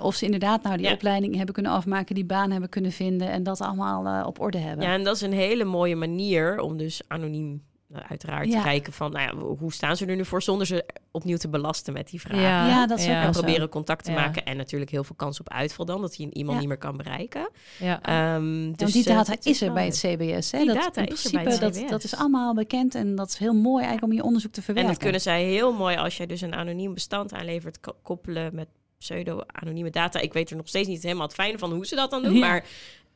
[0.00, 3.42] of ze inderdaad nou die opleiding hebben kunnen afmaken, die baan hebben kunnen vinden en
[3.42, 4.86] dat allemaal op orde hebben.
[4.86, 7.62] Ja, en dat is een hele mooie manier om dus anoniem
[7.94, 8.62] eh, uiteraard Ja.
[8.62, 11.92] kijken van, nou ja, hoe staan ze er nu voor zonder ze opnieuw te belasten
[11.92, 12.40] met die vragen.
[12.40, 13.40] Ja, Ja, dat is ook En zo.
[13.40, 14.20] proberen contact te Ja.
[14.20, 16.58] maken en natuurlijk heel veel kans op uitval dan, dat je iemand Ja.
[16.58, 17.50] niet meer kan bereiken.
[17.78, 18.02] ja.
[18.02, 19.94] Ehm, dus, want die eh, data dat is er bij het.
[19.98, 20.50] CBS.
[20.52, 20.58] Hè?
[20.58, 21.90] Die dat, data in is er bij principe, het dat, CBS.
[21.90, 24.64] dat is allemaal bekend en dat is heel mooi eigenlijk om je onderzoek te En
[24.64, 24.92] verwerken.
[24.92, 28.68] dat kunnen zij heel mooi als jij dus een anoniem bestand aanlevert, ko- koppelen met
[28.98, 30.18] pseudo-anonieme data.
[30.20, 32.32] Ik weet er nog steeds niet helemaal het fijne van hoe ze dat dan doen,
[32.34, 32.38] Ja.
[32.46, 32.64] maar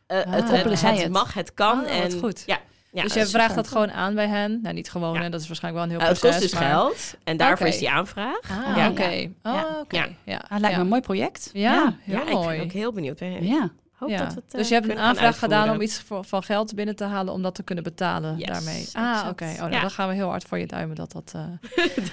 [0.06, 0.24] eh, Ah.
[0.32, 1.12] het, Koppelen het, zij het het.
[1.12, 1.78] mag, het kan.
[1.84, 2.42] Oh, wat en goed.
[2.46, 2.60] Ja,
[2.92, 4.60] ja, dus je vraagt dat gewoon aan bij hen.
[4.62, 5.20] Nou, niet gewoon, Ja.
[5.22, 6.38] hè, dat is waarschijnlijk wel een heel het proces.
[6.40, 8.40] kost dus maar- geld en daarvoor is die aanvraag.
[8.50, 8.88] Ah, Ja.
[8.88, 9.02] oké.
[9.08, 9.24] Ja.
[9.42, 9.76] Oh, Ja.
[9.80, 9.96] oké.
[9.96, 10.08] Ja.
[10.24, 10.44] Ja.
[10.48, 11.50] Ah, lijkt me een mooi project.
[11.52, 12.56] Ja, heel ja, ik mooi.
[12.56, 13.18] ben ook heel benieuwd.
[13.18, 13.70] Ben- Ja.
[14.00, 14.16] Hoop Ja.
[14.18, 16.74] dat we het, eh, dus je hebt een aanvraag gedaan om iets voor, van geld
[16.74, 18.88] binnen te halen om dat te kunnen betalen Yes, daarmee.
[18.92, 19.44] Ah, oké.
[19.44, 19.80] Oh, nou, Ja.
[19.80, 21.44] dan gaan we heel hard voor je duimen dat dat, eh,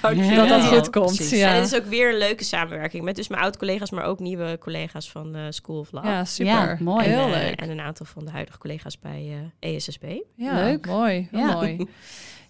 [0.36, 1.16] dat, dat goed komt.
[1.16, 1.38] precies.
[1.38, 1.48] Ja.
[1.48, 4.58] En het is ook weer een leuke samenwerking met dus mijn oud-collega's, maar ook nieuwe
[4.60, 6.04] collega's van eh, School of Law.
[6.04, 6.52] ja, super.
[6.52, 7.06] Ja, mooi.
[7.06, 7.60] En, Heel leuk.
[7.60, 10.04] En een aantal van de huidige collega's bij eh, ESSB.
[10.34, 10.86] Ja, Leuk.
[10.86, 11.86] Mooi, heel mooi.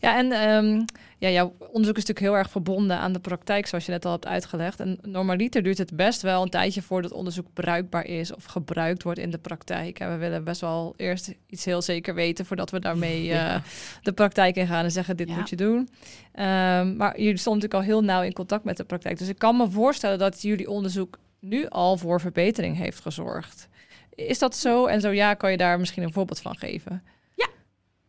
[0.00, 0.80] Ja, en ehm,
[1.18, 4.12] ja, jouw onderzoek is natuurlijk heel erg verbonden aan de praktijk, zoals je net al
[4.12, 4.80] hebt uitgelegd.
[4.80, 9.18] En normaliter duurt het best wel een tijdje voordat onderzoek bruikbaar is of gebruikt wordt
[9.18, 9.98] in de praktijk.
[10.00, 13.54] En we willen best wel eerst iets heel zeker weten voordat we daarmee Ja.
[13.54, 13.62] eh,
[14.02, 15.36] de praktijk in gaan en zeggen: dit Ja.
[15.36, 15.88] moet je doen.
[16.32, 19.18] Ehm, maar jullie stonden natuurlijk al heel nauw in contact met de praktijk.
[19.18, 23.68] Dus ik kan me voorstellen dat jullie onderzoek nu al voor verbetering heeft gezorgd.
[24.14, 24.86] Is dat zo?
[24.86, 27.02] En zo ja, kan je daar misschien een voorbeeld van geven?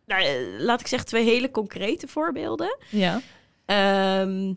[0.06, 2.78] Nou, eh, laat ik zeggen twee hele concrete voorbeelden.
[2.90, 3.22] Ja.
[3.66, 4.54] Ehm,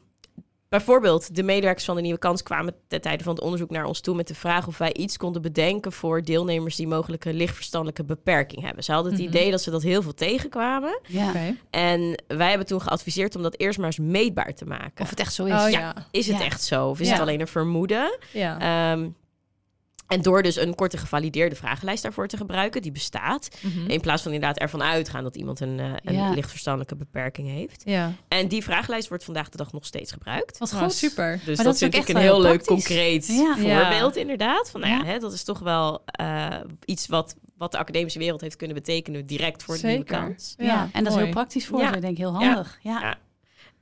[0.78, 4.00] bijvoorbeeld, de medewerkers van de Nieuwe Kans kwamen ten tijde van het onderzoek naar ons
[4.00, 8.04] toe met de vraag of wij iets konden bedenken voor deelnemers die mogelijk een lichtverstandelijke
[8.04, 8.84] beperking hebben.
[8.84, 9.30] Ze hadden het Mhm.
[9.30, 11.00] idee dat ze dat heel veel tegenkwamen.
[11.08, 11.28] Ja.
[11.28, 11.56] Oké.
[11.70, 15.02] En wij hebben toen geadviseerd om dat eerst maar eens meetbaar te maken.
[15.04, 15.52] Of het echt zo is.
[15.52, 15.78] Oh Ja.
[15.78, 15.94] ja.
[16.10, 16.44] Is het Ja.
[16.44, 16.88] echt zo?
[16.88, 17.12] Of is Ja.
[17.12, 18.18] het alleen een vermoeden?
[18.32, 18.58] Ja.
[18.92, 19.08] Ehm,
[20.12, 23.48] en door dus een korte gevalideerde vragenlijst daarvoor te gebruiken, die bestaat.
[23.60, 23.90] Mhm.
[23.90, 26.30] In plaats van inderdaad ervan uitgaan dat iemand een, eh, een Ja.
[26.30, 27.82] lichtverstandelijke beperking heeft.
[27.84, 28.12] Ja.
[28.28, 30.58] En die vragenlijst wordt vandaag de dag nog steeds gebruikt.
[30.58, 30.92] Wat goed.
[30.92, 31.40] super.
[31.44, 33.56] Dus dat dat, is vind ook ik echt een heel heel leuk, concreet Ja.
[33.56, 34.70] voorbeeld inderdaad.
[34.70, 35.04] Van, nou ja, Ja.
[35.04, 36.46] hè, dat is toch wel eh,
[36.84, 40.18] iets wat, wat de academische wereld heeft kunnen betekenen direct voor de nieuwe Zeker.
[40.26, 40.54] kans.
[40.58, 41.88] Ja, en dat is heel praktisch voor Ja.
[41.88, 41.94] ze.
[41.94, 42.78] Ik denk heel handig.
[42.82, 43.00] Ja.
[43.00, 43.18] Ja.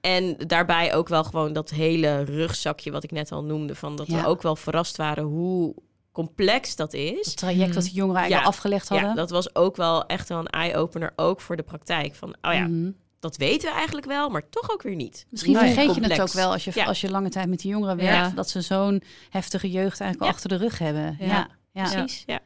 [0.00, 3.74] En daarbij ook wel gewoon dat hele rugzakje wat ik net al noemde.
[3.74, 4.20] Van dat Ja.
[4.20, 5.74] we ook wel verrast waren hoe
[6.12, 7.34] complex dat Het is.
[7.34, 8.52] traject dat de jongeren eigenlijk Ja.
[8.52, 9.08] afgelegd hadden.
[9.08, 12.14] Ja, dat was ook wel echt wel een eye-opener, ook voor de praktijk.
[12.14, 12.90] Van, oh ja, Mhm.
[13.20, 15.26] dat weten we eigenlijk wel, maar toch ook weer niet.
[15.30, 16.84] Misschien vergeet je het ook wel als je, Ja.
[16.84, 18.02] als je lange tijd met die jongeren Ja.
[18.20, 21.16] werkt, dat ze zo'n heftige jeugd eigenlijk achter de rug hebben.
[21.20, 21.26] Ja.
[21.26, 21.90] Ja, ja.
[22.02, 22.39] Precies, ja.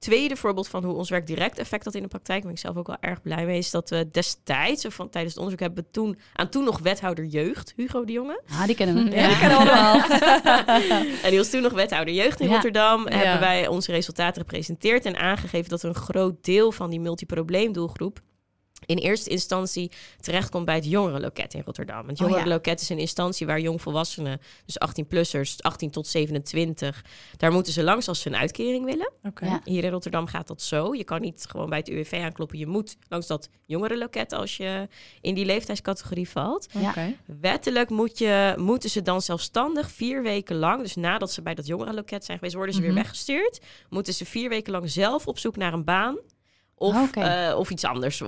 [0.00, 2.76] Tweede voorbeeld van hoe ons werk direct effect had in de praktijk, waar ik zelf
[2.76, 5.84] ook wel erg blij mee, is dat we destijds, of van tijdens het onderzoek, hebben
[5.84, 8.42] we toen aan toen nog wethouder jeugd, Hugo de Jonge.
[8.50, 9.16] Ah, die kennen we.
[9.16, 10.00] Ja, die kennen we allemaal.
[11.24, 12.52] en die was toen nog wethouder jeugd in Ja.
[12.52, 13.08] Rotterdam.
[13.08, 13.16] Ja.
[13.16, 18.20] Hebben wij onze resultaten gepresenteerd en aangegeven dat een groot deel van die multiprobleemdoelgroep
[18.86, 19.90] in eerste instantie
[20.20, 22.08] terechtkomt bij het jongerenloket in Rotterdam.
[22.08, 22.24] Het Oh, ja.
[22.26, 27.04] jongerenloket is een instantie waar jongvolwassenen, dus 18-plussers, 18 tot 27,
[27.36, 29.12] daar moeten ze langs als ze een uitkering willen.
[29.48, 29.60] Ja.
[29.64, 30.94] Hier in Rotterdam gaat dat zo.
[30.94, 32.58] Je kan niet gewoon bij het UWV aankloppen.
[32.58, 34.88] Je moet langs dat jongerenloket als je
[35.20, 36.66] in die leeftijdscategorie valt.
[37.40, 41.66] Wettelijk moet je, moeten ze dan zelfstandig vier weken lang, dus nadat ze bij dat
[41.66, 42.88] jongerenloket zijn geweest, worden ze Mhm.
[42.90, 43.60] weer weggestuurd.
[43.88, 46.16] Moeten ze vier weken lang zelf op zoek naar een baan.
[46.82, 48.22] Of, Oh, eh, of iets anders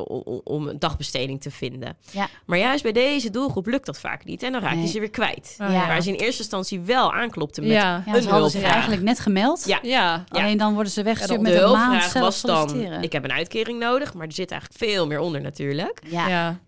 [0.44, 1.96] om een dagbesteding te vinden.
[2.10, 2.28] Ja.
[2.46, 4.42] Maar juist bij deze doelgroep lukt dat vaak niet.
[4.42, 4.86] En dan raak je Nee.
[4.86, 5.56] ze weer kwijt.
[5.60, 5.86] Oh, Ja.
[5.86, 8.02] Waar ze in eerste instantie wel aanklopten met Ja.
[8.06, 8.72] Ja, Een ze hadden zich hulpvraag.
[8.72, 9.64] eigenlijk net gemeld.
[9.66, 9.78] Ja.
[9.82, 10.24] Ja.
[10.28, 13.24] Alleen dan worden ze weggestuurd Ja, met de een maand zelf was dan, ik heb
[13.24, 16.02] een uitkering nodig, maar er zit eigenlijk veel meer onder natuurlijk.
[16.06, 16.28] Ja.
[16.28, 16.58] Ja.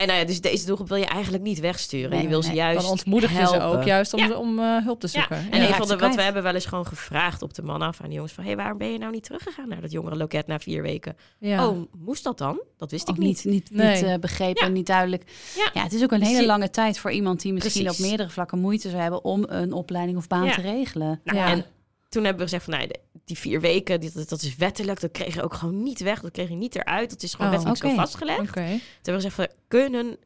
[0.00, 2.10] En nou ja, dus deze doelgroep wil je eigenlijk niet wegsturen.
[2.10, 2.56] Nee, je wil ze nee.
[2.56, 4.36] juist Dan ontmoedig je ze ook juist om, Ja.
[4.36, 5.36] om eh, hulp te Ja, zoeken.
[5.36, 5.52] en Ja.
[5.52, 8.00] een raakt van de, wat we hebben wel eens gewoon gevraagd op de man af
[8.00, 10.46] aan de jongens van, hey, waarom ben je nou niet teruggegaan naar dat jongere loket
[10.46, 11.16] na vier weken?
[11.38, 11.68] Ja.
[11.68, 12.60] Oh, moest dat dan?
[12.76, 13.44] Dat wist ik niet.
[13.44, 13.94] niet, niet, Nee.
[13.94, 14.66] niet eh, begrepen Ja.
[14.66, 15.22] en niet duidelijk.
[15.56, 15.70] Ja.
[15.74, 15.82] Ja.
[15.82, 18.00] het is ook een Dus hele lange tijd voor iemand die misschien Precies.
[18.02, 20.54] op meerdere vlakken moeite zou hebben om een opleiding of baan Ja.
[20.54, 21.20] te regelen.
[21.24, 21.46] Nou, Ja.
[21.50, 21.64] En
[22.10, 25.10] toen hebben we gezegd van, nou, de- die vier weken, dit, dat is wettelijk, dat
[25.10, 26.20] kreeg je ook gewoon niet weg.
[26.20, 27.10] Dat kreeg je niet eruit.
[27.10, 28.38] Dat is gewoon Oh, wettelijk zo vastgelegd.
[28.40, 28.50] Oké.
[28.52, 30.16] Toen hebben we gezegd van, kunnen,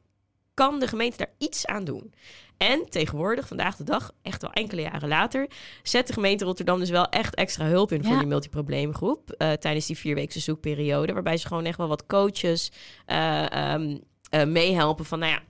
[0.55, 2.15] kan de gemeente daar iets aan doen?
[2.57, 5.49] En tegenwoordig, vandaag de dag, echt al enkele jaren later,
[5.83, 8.19] zet de gemeente Rotterdam dus wel echt extra hulp in voor Ja.
[8.19, 9.31] die multiprobleemgroep.
[9.31, 11.13] eh, tijdens die vierweekse zoekperiode.
[11.13, 12.73] Waarbij ze gewoon echt wel wat coaches
[13.07, 13.97] eh, ehm,
[14.31, 15.43] eh, meehelpen van, nou ja,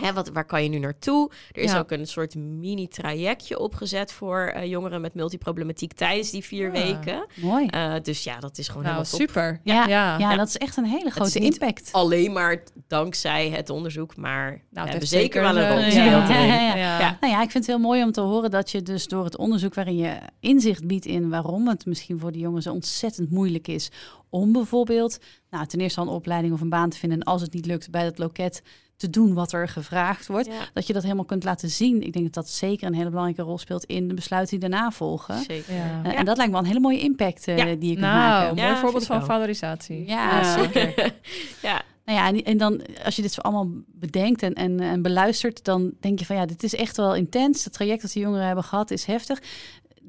[0.00, 1.30] Hè, wat, waar kan je nu naartoe?
[1.52, 1.78] Er is Ja.
[1.78, 6.72] ook een soort mini-trajectje opgezet voor eh, jongeren met multiproblematiek tijdens die vier Ah.
[6.82, 7.26] weken.
[7.34, 7.66] Mooi.
[7.66, 9.28] Eh, dus ja, dat is gewoon Nou, helemaal top.
[9.28, 9.60] super.
[9.62, 10.18] Ja, ja.
[10.18, 10.36] ja, Ja.
[10.36, 11.88] dat is echt een hele is grote niet impact.
[11.92, 15.84] Alleen maar dankzij het onderzoek, maar Nou, we het hebben zeker wel een rol ja.
[15.84, 16.46] gespeeld Ja, erin.
[16.46, 16.76] ja, ja.
[16.76, 17.00] Ja.
[17.00, 17.16] Ja.
[17.20, 19.36] Nou ja, ik vind het heel mooi om te horen dat je dus door het
[19.36, 23.68] onderzoek waarin je inzicht biedt in waarom het misschien voor de jongens zo ontzettend moeilijk
[23.68, 23.90] is
[24.30, 25.18] om bijvoorbeeld,
[25.50, 27.66] nou ten eerste al een opleiding of een baan te vinden en als het niet
[27.66, 28.62] lukt bij dat loket
[28.96, 32.02] te doen wat er gevraagd wordt, Ja, dat je dat helemaal kunt laten zien.
[32.02, 34.90] Ik denk dat dat zeker een hele belangrijke rol speelt in de besluiten die daarna
[34.90, 35.38] volgen.
[35.42, 35.74] zeker.
[35.74, 36.00] Ja.
[36.04, 37.64] Eh, En dat lijkt me wel een hele mooie impact eh, Ja.
[37.64, 38.56] die je kunt Nou, maken.
[38.56, 40.06] Ja, mooi voorbeeld van valorisatie.
[40.06, 40.94] Ja, zeker.
[41.62, 45.02] ja, Nou ja, en, en dan als je dit zo allemaal bedenkt en, en, en
[45.02, 47.64] beluistert, dan denk je van ja, dit is echt wel intens.
[47.64, 49.42] Het traject dat die jongeren hebben gehad is heftig.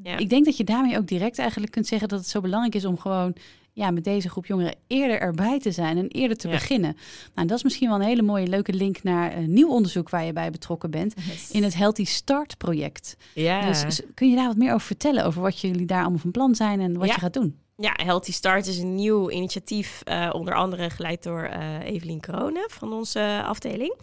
[0.04, 0.18] Ja.
[0.18, 2.86] Ik denk dat je daarmee ook direct eigenlijk kunt zeggen dat het zo belangrijk is
[2.86, 3.36] om gewoon
[3.78, 6.54] ja, met deze groep jongeren eerder erbij te zijn en eerder te Ja.
[6.54, 6.92] beginnen.
[6.94, 10.10] Nou, en dat is misschien wel een hele mooie, leuke link naar een nieuw onderzoek
[10.10, 11.14] waar je bij betrokken bent.
[11.52, 13.18] In het Healthy Start project.
[13.34, 13.72] ja.
[13.72, 15.26] Dus kun je daar wat meer over vertellen?
[15.26, 17.14] Over wat jullie daar allemaal van plan zijn en wat Ja.
[17.14, 17.56] je gaat doen?
[17.80, 22.70] Ja, Healthy Start is een nieuw initiatief, eh, onder andere geleid door eh Evelien Kronen
[22.70, 23.96] van onze afdeling.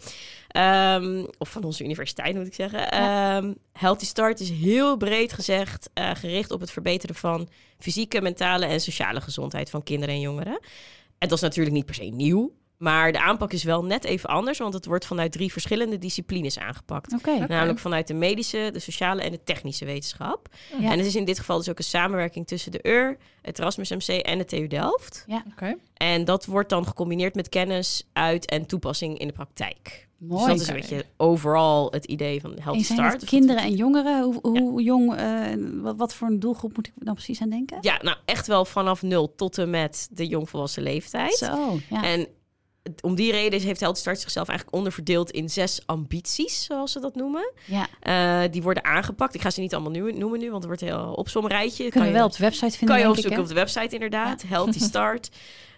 [0.47, 2.91] Ehm, of van onze universiteit moet ik zeggen.
[2.91, 8.65] Ehm, Healthy Start is heel breed gezegd eh, gericht op het verbeteren van fysieke, mentale
[8.65, 10.59] en sociale gezondheid van kinderen en jongeren.
[11.17, 12.51] En dat is natuurlijk niet per se nieuw.
[12.77, 16.59] Maar de aanpak is wel net even anders, want het wordt vanuit drie verschillende disciplines
[16.59, 17.13] aangepakt.
[17.13, 17.45] Oké.
[17.47, 20.47] Namelijk vanuit de medische, de sociale en de technische wetenschap.
[20.79, 20.91] Ja.
[20.91, 23.89] En het is in dit geval dus ook een samenwerking tussen de UR, het Erasmus
[23.89, 25.25] MC en de TU Delft.
[25.51, 25.75] Oké.
[25.93, 30.07] En dat wordt dan gecombineerd met kennis, uit- en toepassing in de praktijk.
[30.17, 30.39] Mooi.
[30.39, 33.11] Dus dat is een beetje overal het idee van Healthy En zijn Start.
[33.11, 34.23] het Dus kinderen en jongeren?
[34.23, 35.27] Hoe, hoe jong, eh,
[35.81, 37.77] wat, wat voor een doelgroep moet ik dan precies aan denken?
[37.81, 41.33] Ja, nou echt wel vanaf nul tot en met de jongvolwassen leeftijd.
[41.37, 42.03] Zo, ja.
[42.03, 42.27] En
[43.01, 47.15] om die reden heeft Healthy Start zichzelf eigenlijk onderverdeeld in zes ambities, zoals ze dat
[47.15, 47.51] noemen.
[47.65, 47.87] ja.
[47.99, 49.35] Eh, die worden aangepakt.
[49.35, 51.83] Ik ga ze niet allemaal nu, noemen nu, want het wordt een heel opzomrijtje.
[51.83, 53.41] Kunnen we je- wel op de website vinden, kan je ik, opzoeken hè?
[53.41, 54.43] op de website inderdaad.
[54.47, 55.29] Healthy Start.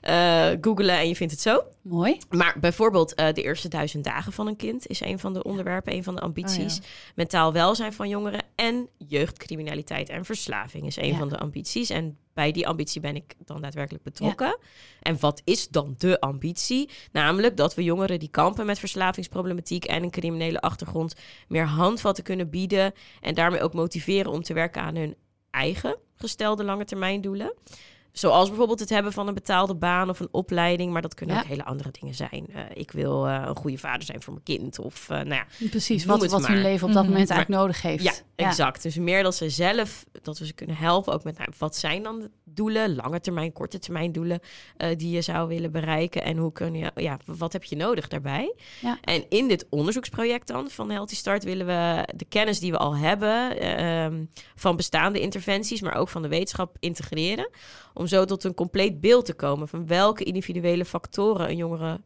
[0.07, 1.63] Eh googelen en je vindt het zo.
[1.81, 2.17] Mooi.
[2.29, 5.93] Maar bijvoorbeeld eh, de eerste duizend dagen van een kind is een van de onderwerpen,
[5.93, 6.77] een van de ambities.
[6.77, 11.17] Oh Mentaal welzijn van jongeren en jeugdcriminaliteit en verslaving is een Ja.
[11.17, 11.89] van de ambities.
[11.89, 14.57] En bij die ambitie ben ik dan daadwerkelijk betrokken.
[15.01, 16.89] En wat is dan de ambitie?
[17.11, 21.15] Namelijk dat we jongeren die kampen met verslavingsproblematiek en een criminele achtergrond
[21.47, 25.15] meer handvatten kunnen bieden en daarmee ook motiveren om te werken aan hun
[25.51, 27.53] eigen gestelde lange termijn doelen.
[28.17, 30.91] Zoals bijvoorbeeld het hebben van een betaalde baan of een opleiding.
[30.91, 31.41] Maar dat kunnen Ja.
[31.41, 32.47] ook hele andere dingen zijn.
[32.53, 34.79] Eh, ik wil eh, een goede vader zijn voor mijn kind.
[34.79, 37.11] Of uh, nou ja, Precies, wat, wat hun leven op dat Mhm.
[37.11, 38.03] moment eigenlijk nodig heeft.
[38.03, 38.83] ja, exact.
[38.83, 41.13] Dus meer dat ze zelf, dat we ze kunnen helpen.
[41.13, 44.39] Ook met nou, wat zijn dan de doelen, lange termijn, korte termijn doelen.
[44.77, 46.23] eh, die je zou willen bereiken.
[46.23, 48.53] En hoe kun je, ja, wat heb je nodig daarbij?
[48.81, 48.97] Ja.
[49.01, 52.95] En in dit onderzoeksproject dan van Healthy Start willen we de kennis die we al
[52.97, 53.59] hebben.
[53.59, 54.23] ehm,
[54.55, 57.49] van bestaande interventies, maar ook van de wetenschap integreren.
[57.93, 61.99] Om zo tot een compleet beeld te komen van welke individuele factoren een jongere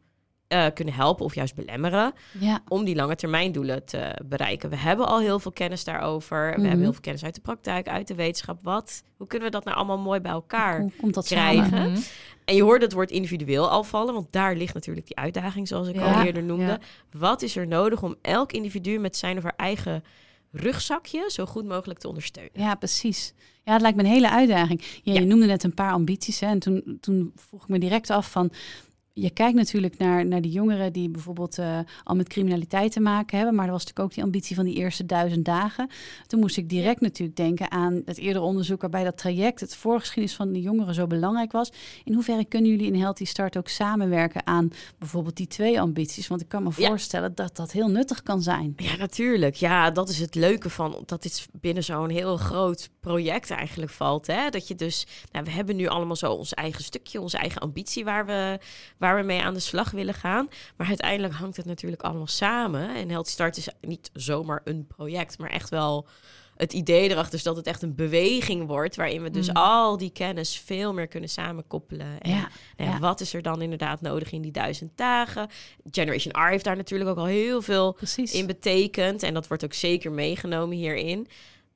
[0.47, 2.63] eh, kunnen helpen of juist belemmeren Ja.
[2.67, 4.69] om die lange termijn doelen te bereiken.
[4.69, 6.45] We hebben al heel veel kennis daarover.
[6.45, 6.61] We Mhm.
[6.61, 8.59] hebben heel veel kennis uit de praktijk, uit de wetenschap.
[8.63, 9.03] Wat?
[9.17, 10.79] Hoe kunnen we dat nou allemaal mooi bij elkaar?
[10.81, 11.69] Hoe komt dat krijgen.
[11.69, 11.91] samen?
[11.91, 12.01] Mhm.
[12.45, 15.87] En je hoort het woord individueel al vallen, want daar ligt natuurlijk die uitdaging, zoals
[15.87, 16.13] ik Ja.
[16.13, 16.65] al eerder noemde.
[16.65, 16.79] Ja.
[17.19, 20.03] Wat is er nodig om elk individu met zijn of haar eigen
[20.51, 22.51] rugzakje zo goed mogelijk te ondersteunen?
[22.53, 23.33] Ja, precies.
[23.63, 24.81] Ja, het lijkt me een hele uitdaging.
[25.03, 25.19] Ja, Ja.
[25.19, 26.39] Je noemde net een paar ambities.
[26.39, 28.51] Hè, en toen, toen vroeg ik me direct af van...
[29.13, 33.37] Je kijkt natuurlijk naar, naar die jongeren die bijvoorbeeld eh, al met criminaliteit te maken
[33.37, 33.55] hebben.
[33.55, 35.89] Maar er was natuurlijk ook die ambitie van die eerste duizend dagen.
[36.27, 40.35] Toen moest ik direct natuurlijk denken aan het eerdere onderzoek waarbij dat traject, het voorgeschiedenis
[40.35, 41.71] van de jongeren zo belangrijk was.
[42.03, 46.27] In hoeverre kunnen jullie in Healthy Start ook samenwerken aan bijvoorbeeld die twee ambities?
[46.27, 46.87] Want ik kan me Ja.
[46.87, 48.73] voorstellen dat dat heel nuttig kan zijn.
[48.77, 49.55] Ja, natuurlijk.
[49.55, 54.27] Ja, dat is het leuke van dat dit binnen zo'n heel groot project eigenlijk valt.
[54.27, 54.49] Hè?
[54.49, 58.03] Dat je dus, nou, we hebben nu allemaal zo ons eigen stukje, onze eigen ambitie
[58.03, 58.59] waar we,
[58.97, 60.47] waar we mee aan de slag willen gaan.
[60.77, 62.95] Maar uiteindelijk hangt het natuurlijk allemaal samen.
[62.95, 66.07] En Healthy Start is niet zomaar een project, maar echt wel
[66.55, 69.55] het idee erachter is dat het echt een beweging wordt, waarin we dus Mm.
[69.55, 72.21] al die kennis veel meer kunnen samenkoppelen.
[72.21, 75.49] En Ja, nou ja, wat is er dan inderdaad nodig in die duizend dagen?
[75.91, 78.33] Generation R heeft daar natuurlijk ook al heel veel precies.
[78.33, 79.23] in betekent.
[79.23, 81.27] En dat wordt ook zeker meegenomen hierin.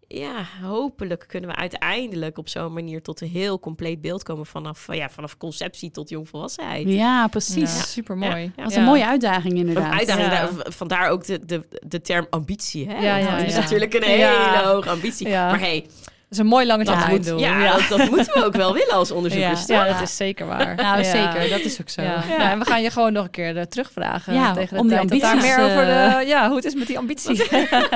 [0.08, 4.88] Ja, hopelijk kunnen we uiteindelijk op zo'n manier tot een heel compleet beeld komen vanaf,
[4.94, 6.88] ja, vanaf conceptie tot jongvolwassenheid.
[6.90, 7.76] Ja, precies.
[7.78, 8.32] Ja, super mooi.
[8.32, 8.52] Ja, ja.
[8.56, 9.92] Dat is een mooie uitdaging inderdaad.
[9.92, 10.42] Een uitdaging, Ja.
[10.52, 12.88] daar- vandaar ook de, de, de term ambitie.
[12.90, 12.98] Hè?
[13.00, 15.28] Ja, het is natuurlijk een hele hoge ambitie.
[15.28, 15.50] Ja.
[15.50, 17.40] Maar hey, Dat is een mooi lange termijn doel.
[17.40, 19.16] ja, Dat, dat moeten we ook wel willen als ja.
[19.16, 19.60] onderzoekers.
[19.66, 19.78] toch?
[19.78, 20.76] ja, dat is zeker waar.
[20.86, 21.04] Nou, Ja.
[21.04, 21.50] zeker.
[21.50, 22.02] Dat is ook zo.
[22.02, 22.24] Ja.
[22.30, 22.38] Ja.
[22.38, 24.88] Nou, en we gaan je gewoon nog een keer eh, terugvragen Ja, tegen de om
[24.88, 26.98] die tijd dat daar ambities, meer over eh, de, ja, hoe het is met die
[26.98, 27.38] ambitie.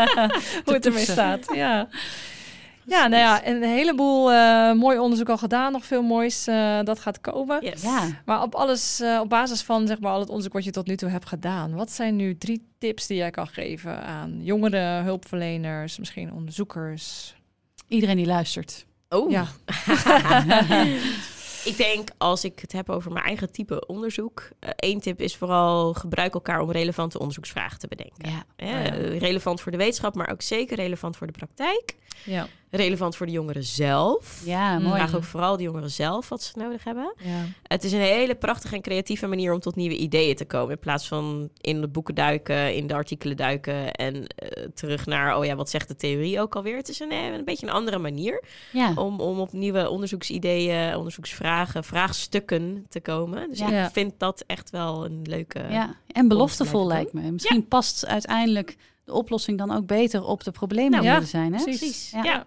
[0.65, 1.45] hoe het ermee staat.
[1.56, 1.88] Ja.
[2.86, 6.99] Ja, nou ja, een heleboel eh, mooi onderzoek al gedaan, nog veel moois eh, dat
[6.99, 7.58] gaat komen.
[7.65, 7.82] Yes.
[7.82, 8.02] Ja.
[8.25, 10.88] Maar op alles, eh, op basis van zeg maar al het onderzoek wat je tot
[10.88, 15.04] nu toe hebt gedaan, wat zijn nu drie tips die jij kan geven aan jongeren,
[15.04, 17.36] hulpverleners, misschien onderzoekers?
[17.89, 18.86] Iedereen die luistert.
[19.10, 19.47] Oh, Ja.
[21.65, 25.36] Ik denk, als ik het heb over mijn eigen type onderzoek, eh, één tip is
[25.36, 28.30] vooral gebruik elkaar om relevante onderzoeksvragen te bedenken.
[28.30, 28.43] Ja.
[28.56, 31.95] Hè, Oh eh, Relevant voor de wetenschap, maar ook zeker relevant voor de praktijk.
[32.25, 32.47] Ja.
[32.71, 34.41] Relevant voor de jongeren zelf.
[34.45, 34.95] Ja, mooi.
[34.95, 37.13] Vraag ook vooral de jongeren zelf wat ze nodig hebben.
[37.17, 37.45] ja.
[37.63, 40.71] Het is een hele prachtige en creatieve manier om tot nieuwe ideeën te komen.
[40.71, 45.38] In plaats van in de boeken duiken, in de artikelen duiken en eh, terug naar,
[45.38, 46.75] oh ja, wat zegt de theorie ook alweer?
[46.77, 48.93] Het is een, eh, een beetje een andere manier Ja.
[48.95, 53.49] om, om op nieuwe onderzoeksideeën, onderzoeksvragen, vraagstukken te komen.
[53.49, 53.86] Dus Ja.
[53.86, 55.65] ik vind dat echt wel een leuke.
[55.69, 55.95] ja.
[56.12, 57.32] En beloftevol lijkt me.
[57.32, 58.75] Misschien past uiteindelijk
[59.10, 61.54] de oplossing dan ook beter op de problemen Nou, ja, zijn.
[61.54, 61.63] Hè?
[61.63, 62.12] precies.
[62.12, 62.24] Ja.
[62.24, 62.45] Ja.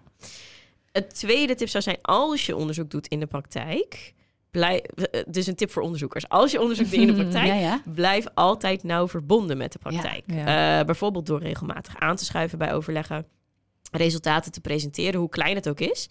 [0.91, 4.13] Het tweede tip zou zijn, als je onderzoek doet in de praktijk,
[4.51, 6.29] blijf, eh, dus een tip voor onderzoekers.
[6.29, 7.81] Als je onderzoek doet in de praktijk, Ja, ja.
[7.93, 10.23] blijf altijd nauw verbonden met de praktijk.
[10.27, 10.79] Ja.
[10.79, 13.25] Eh, bijvoorbeeld door regelmatig aan te schuiven bij overleggen.
[13.95, 16.07] Resultaten te presenteren, hoe klein het ook is.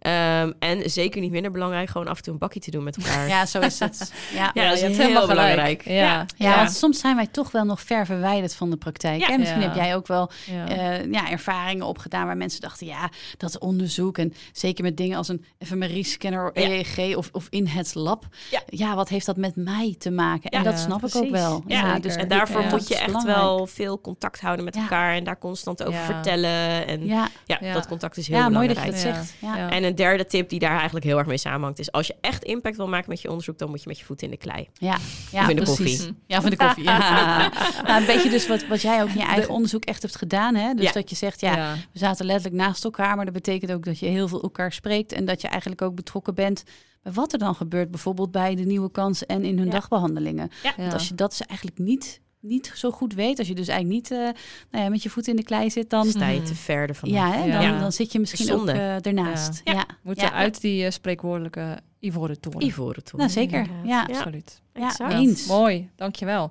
[0.00, 2.96] Ehm, en zeker niet minder belangrijk, gewoon af en toe een bakje te doen met
[2.96, 3.28] elkaar.
[3.28, 4.12] Ja, zo is het.
[4.34, 4.50] Ja.
[4.54, 5.84] Ja, dat is heel helemaal belangrijk.
[5.84, 6.56] Ja, Ja, ja.
[6.56, 9.20] want soms zijn wij toch wel nog ver verwijderd van de praktijk.
[9.20, 9.28] Ja.
[9.28, 9.66] En misschien Ja.
[9.66, 10.68] heb jij ook wel Ja.
[10.68, 15.28] eh, ja, ervaringen opgedaan waar mensen dachten, ja, dat onderzoek en zeker met dingen als
[15.28, 16.68] een fMRI-scanner, Ja.
[16.68, 18.24] EEG of, of in het lab.
[18.68, 18.94] Ja.
[18.94, 20.50] wat heeft dat met mij te maken?
[20.50, 21.62] En Ja, dat ja, snap ik ook wel.
[21.66, 22.00] Ja, zeker.
[22.02, 23.36] dus En daarvoor ja, moet je echt belangrijk.
[23.38, 24.80] wel veel contact houden met Ja.
[24.80, 26.04] elkaar en daar constant over Ja.
[26.06, 26.86] vertellen.
[26.86, 27.06] En
[27.46, 27.72] ja, Ja, Ja.
[27.72, 29.04] dat contact is heel ja mooi dat belangrijk.
[29.04, 29.22] je dat Ja.
[29.24, 29.34] zegt.
[29.40, 29.56] Ja.
[29.56, 29.70] Ja.
[29.70, 31.92] En een derde tip die daar eigenlijk heel erg mee samenhangt is...
[31.92, 33.58] als je echt impact wil maken met je onderzoek...
[33.58, 34.68] dan moet je met je voeten in de klei.
[34.72, 34.96] Ja,
[35.32, 35.96] ja Of in de precies.
[35.98, 36.16] koffie.
[36.26, 36.84] Ja, of in de koffie.
[36.84, 37.50] Ja.
[37.86, 40.54] Nou, een beetje dus wat, wat jij ook in je eigen onderzoek echt hebt gedaan.
[40.54, 40.74] Hè?
[40.74, 40.92] Dus Ja.
[40.92, 41.74] dat je zegt, ja, Ja.
[41.92, 45.12] we zaten letterlijk naast elkaar, maar dat betekent ook dat je heel veel elkaar spreekt
[45.12, 46.62] en dat je eigenlijk ook betrokken bent
[47.02, 49.72] bij wat er dan gebeurt, bijvoorbeeld bij de nieuwe kansen en in hun Ja.
[49.72, 50.50] dagbehandelingen.
[50.62, 50.72] Ja.
[50.76, 54.00] Want als je dat dus eigenlijk niet, niet zo goed weet, als je dus eigenlijk
[54.02, 56.46] niet eh, nou ja, met je voet in de klei zit, dan, Sta je Mhm.
[56.46, 57.08] te ver van.
[57.08, 57.78] ja, hè, dan, Ja.
[57.80, 58.72] dan zit je misschien Zonde.
[58.72, 59.60] ook eh, ernaast.
[59.64, 59.72] Ja.
[59.72, 59.86] Ja.
[60.02, 62.62] Moeten uit die eh, spreekwoordelijke ivoren toren.
[62.66, 63.18] Ivoren toe.
[63.18, 63.66] Nou, zeker.
[63.84, 64.04] Ja.
[64.08, 64.16] Ja.
[64.16, 64.60] Absoluut.
[64.74, 65.46] Ja, eens.
[65.46, 66.50] Mooi, dankjewel.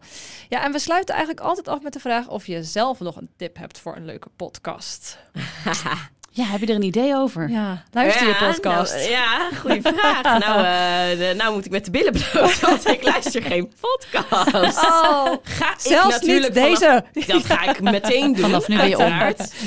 [0.50, 3.30] Ja, en we sluiten eigenlijk altijd af met de vraag of je zelf nog een
[3.36, 5.20] tip hebt voor een leuke podcast.
[6.40, 7.50] Ja, heb je er een idee over?
[7.50, 8.94] Ja, luister je Ja, podcast.
[8.94, 10.24] nou, ja, goede vraag.
[10.48, 14.78] nou, eh, de- nou moet ik met de billen bloot, want ik luister geen podcast.
[14.86, 17.32] Oh, Ga ik zelfs natuurlijk niet vanaf- deze.
[17.32, 18.42] Dat ga ik meteen doen.
[18.46, 19.14] Vanaf nu ben je om.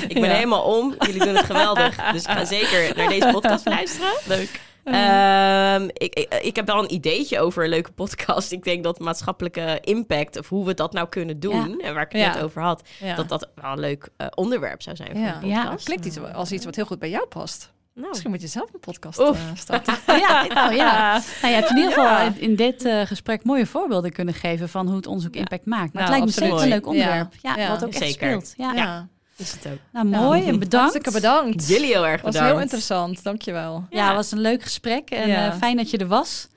[0.07, 0.35] Ik ben Ja.
[0.35, 0.95] helemaal om.
[0.99, 1.95] Jullie doen het geweldig.
[2.11, 4.11] Dus ik ga zeker naar deze podcast luisteren.
[4.25, 4.49] Leuk.
[4.83, 8.51] Ehm, ik, ik, ik heb wel een ideetje over een leuke podcast.
[8.51, 12.11] Ik denk dat maatschappelijke impact, of hoe we dat nou kunnen doen, en waar ik
[12.11, 12.33] het Ja.
[12.33, 13.15] net over had, Ja.
[13.15, 15.39] dat dat wel een leuk eh, onderwerp zou zijn voor Ja.
[15.41, 15.75] een Ja.
[15.83, 17.71] Klinkt iets als iets wat heel goed bij jou past.
[17.95, 19.93] Nou, Misschien moet je zelf een podcast eh, starten.
[20.27, 21.11] Ja, nou ja.
[21.41, 22.33] Nou, je hebt in ieder geval Ja.
[22.37, 25.93] in, dit eh, gesprek mooie voorbeelden kunnen geven van hoe het onderzoek impact maakt.
[25.93, 26.49] Maar Nou, het lijkt me absoluut.
[26.59, 27.33] zeker een leuk onderwerp.
[27.41, 27.69] Ja, Ja.
[27.69, 28.27] wat ook echt Zeker.
[28.41, 28.53] speelt.
[28.75, 29.07] Ja.
[29.43, 29.49] Ja.
[29.49, 29.79] is het ook.
[29.91, 30.47] Nou, mooi Ja.
[30.47, 30.73] en bedankt.
[30.93, 31.67] Hartstikke bedankt.
[31.67, 32.53] Jullie heel erg was bedankt.
[32.53, 33.85] heel interessant, dankjewel.
[33.89, 35.51] Ja, het was een leuk gesprek en Ja.
[35.51, 36.47] eh, fijn dat je er was.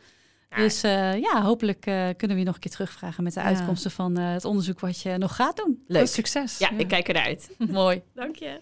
[0.50, 0.56] Ja.
[0.56, 3.46] Dus eh, ja, hopelijk eh, kunnen we je nog een keer terugvragen met de Ja.
[3.46, 5.82] uitkomsten van eh, het onderzoek wat je nog gaat doen.
[5.86, 6.06] Leuk.
[6.06, 6.58] Succes.
[6.58, 7.50] Ja, ik kijk ernaar uit.
[7.70, 8.02] Mooi.
[8.14, 8.60] Dank je.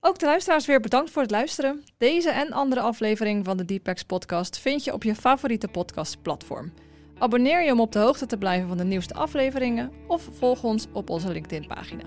[0.00, 1.84] Ook de luisteraars weer bedankt voor het luisteren.
[1.98, 6.72] Deze en andere afleveringen van de Deepex podcast vind je op je favoriete podcastplatform.
[7.18, 10.86] Abonneer je om op de hoogte te blijven van de nieuwste afleveringen of volg ons
[10.92, 12.04] op onze LinkedIn pagina.